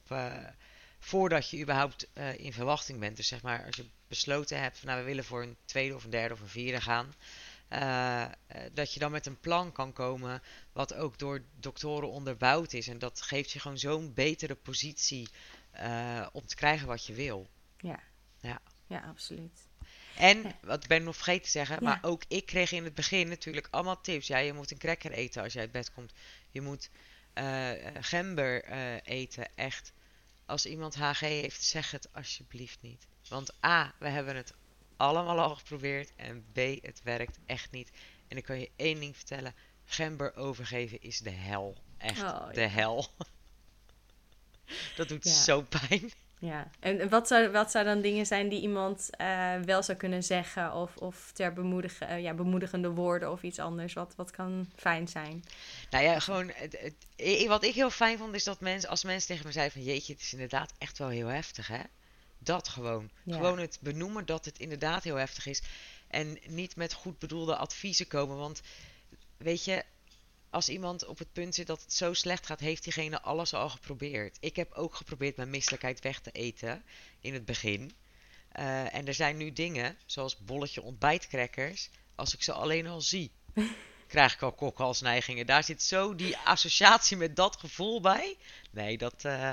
[0.98, 3.16] voordat je überhaupt in verwachting bent.
[3.16, 6.04] Dus zeg maar als je besloten hebt van nou we willen voor een tweede of
[6.04, 7.14] een derde of een vierde gaan.
[7.70, 8.30] Eh, eh,
[8.72, 10.42] dat je dan met een plan kan komen
[10.72, 12.88] wat ook door doktoren onderbouwd is.
[12.88, 15.28] En dat geeft je gewoon zo'n betere positie
[15.70, 17.48] eh, om te krijgen wat je wil.
[18.86, 19.68] ja, absoluut.
[20.16, 20.58] En, Ja.
[20.62, 21.82] wat ben ik nog vergeten te zeggen, Ja.
[21.82, 24.26] maar ook ik kreeg in het begin natuurlijk allemaal tips.
[24.26, 26.12] Ja, je moet een cracker eten als je uit bed komt.
[26.50, 26.90] Je moet
[28.00, 28.64] gember
[29.02, 29.48] eten.
[29.54, 29.92] Echt,
[30.46, 33.06] als iemand HG heeft, zeg het alsjeblieft niet.
[33.28, 34.54] Want A, we hebben het
[35.00, 36.12] allemaal al geprobeerd.
[36.16, 37.90] En B, het werkt echt niet.
[38.28, 39.54] En ik kan je één ding vertellen.
[39.84, 41.76] Gember overgeven is de hel.
[41.98, 43.06] Echt Oh, de hel.
[44.96, 45.30] Dat doet Ja.
[45.32, 46.10] zo pijn.
[46.38, 50.22] Ja, en wat zou, wat zou dan dingen zijn die iemand eh, wel zou kunnen
[50.22, 53.92] zeggen of, of ter bemoedigen, eh, ja, bemoedigende woorden of iets anders?
[53.92, 55.44] Wat, wat kan fijn zijn?
[55.90, 56.50] Nou ja, gewoon.
[56.54, 59.52] Het, het- i- wat ik heel fijn vond is dat mensen, als mensen tegen me
[59.52, 61.80] zeiden van jeetje, het is inderdaad echt wel heel heftig, hè?
[62.42, 63.10] Dat gewoon.
[63.24, 63.36] Ja.
[63.36, 65.62] Gewoon het benoemen dat het inderdaad heel heftig is.
[66.08, 68.36] En niet met goed bedoelde adviezen komen.
[68.36, 68.60] Want
[69.36, 69.84] weet je,
[70.50, 73.68] als iemand op het punt zit dat het zo slecht gaat, heeft diegene alles al
[73.68, 74.36] geprobeerd.
[74.40, 76.84] Ik heb ook geprobeerd mijn misselijkheid weg te eten
[77.20, 77.92] in het begin.
[78.48, 83.30] Eh, en er zijn nu dingen, zoals bolletje ontbijtcrackers, als ik ze alleen al zie.
[84.10, 85.46] krijg ik al kokhalsneigingen.
[85.46, 88.36] Daar zit zo die associatie met dat gevoel bij.
[88.70, 89.24] Nee, dat...
[89.24, 89.52] eh,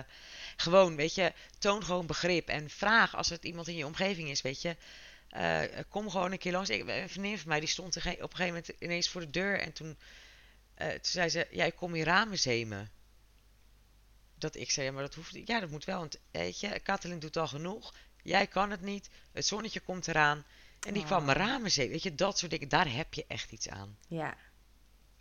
[0.56, 2.48] gewoon, weet je, toon gewoon begrip.
[2.48, 4.76] En vraag als het iemand in je omgeving is, weet je...
[5.30, 6.70] eh, kom gewoon een keer langs.
[6.70, 9.60] Ik, een vriendin van mij die stond op een gegeven moment ineens voor de deur.
[9.60, 9.98] En toen,
[10.76, 12.92] eh, toen zei ze: Ja, ik kom hier ramen zemen.
[14.36, 15.48] Dat ik zei: Ja, maar dat hoeft niet.
[15.48, 16.00] Ja, dat moet wel.
[16.00, 17.94] Want weet je, doet al genoeg.
[18.24, 19.10] Jij kan het niet.
[19.32, 20.46] Het zonnetje komt eraan.
[20.88, 21.46] En die kwam mijn Oh.
[21.46, 21.92] ramen zemen.
[21.92, 22.70] Weet je, dat soort dingen.
[22.70, 23.98] Daar heb je echt iets aan.
[24.08, 24.38] Ja,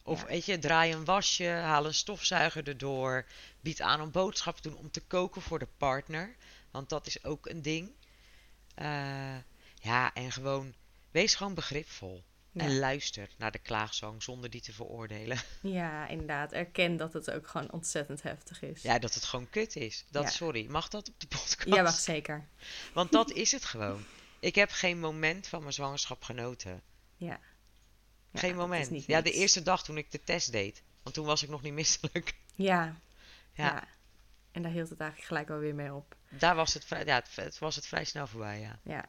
[0.06, 0.26] Of Ja.
[0.26, 3.26] weet je, draai een wasje, haal een stofzuiger erdoor.
[3.60, 6.36] Bied aan om boodschappen te doen om te koken voor de partner.
[6.70, 7.90] Want dat is ook een ding.
[8.74, 9.36] Eh,
[9.74, 10.74] ja, en gewoon,
[11.10, 12.24] wees gewoon begripvol.
[12.52, 12.62] Ja.
[12.62, 15.38] En luister naar de klaagzang zonder die te veroordelen.
[15.62, 16.52] ja, inderdaad.
[16.52, 18.82] Erken dat het ook gewoon ontzettend heftig is.
[18.82, 20.04] Ja, dat het gewoon kut is.
[20.10, 20.28] Dat, Ja.
[20.30, 21.64] Sorry, mag dat op de podcast?
[21.64, 22.48] Ja, wacht, zeker.
[22.92, 24.04] Want dat is het gewoon.
[24.40, 26.82] Ik heb geen moment van mijn zwangerschap genoten.
[27.16, 27.40] Ja.
[28.38, 29.06] Geen moment.
[29.06, 30.82] Ja, de eerste dag toen ik de test deed.
[31.02, 32.34] Want toen was ik nog niet misselijk.
[32.54, 32.96] Ja.
[33.52, 33.64] Ja.
[33.64, 33.84] ja.
[34.52, 36.16] En daar hield het eigenlijk gelijk wel weer mee op.
[36.28, 38.78] Daar was het, vrij, ja, het, het was het vrij snel voorbij, ja.
[38.82, 39.04] Ja.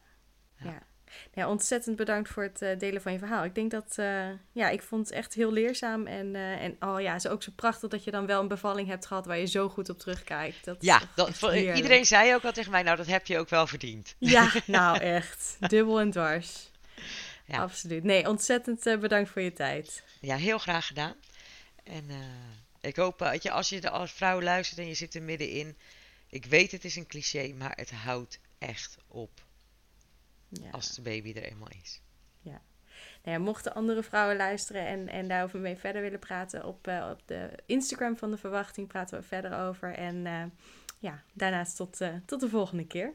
[1.33, 1.47] Ja.
[1.47, 3.43] Ontzettend bedankt voor het eh, delen van je verhaal.
[3.43, 6.07] Ik denk dat, eh, ja, ik vond het echt heel leerzaam.
[6.07, 8.47] En, eh, en oh ja, het is ook zo prachtig dat je dan wel een
[8.47, 10.65] bevalling hebt gehad waar je zo goed op terugkijkt.
[10.65, 13.67] Dat Ja, dat, iedereen zei ook al tegen mij, nou dat heb je ook wel
[13.67, 14.15] verdiend.
[14.19, 15.57] Ja, nou echt.
[15.59, 16.71] Dubbel en dwars.
[17.47, 17.61] Ja.
[17.61, 18.03] Absoluut.
[18.03, 20.03] Nee, ontzettend eh, bedankt voor je tijd.
[20.21, 21.15] Ja, heel graag gedaan.
[21.83, 22.17] En eh,
[22.81, 25.21] ik hoop, eh, weet je, als je er als vrouw luistert en je zit er
[25.21, 25.77] middenin.
[26.29, 29.45] Ik weet het is een cliché, maar het houdt echt op
[30.49, 30.69] Ja.
[30.71, 32.01] als de baby er eenmaal is.
[33.23, 37.21] Nou ja, mochten andere vrouwen luisteren en, en daarover mee verder willen praten, op, op
[37.25, 39.93] de Instagram van de verwachting praten we verder over.
[39.93, 40.51] En
[40.99, 43.13] ja, daarnaast tot, tot de volgende keer.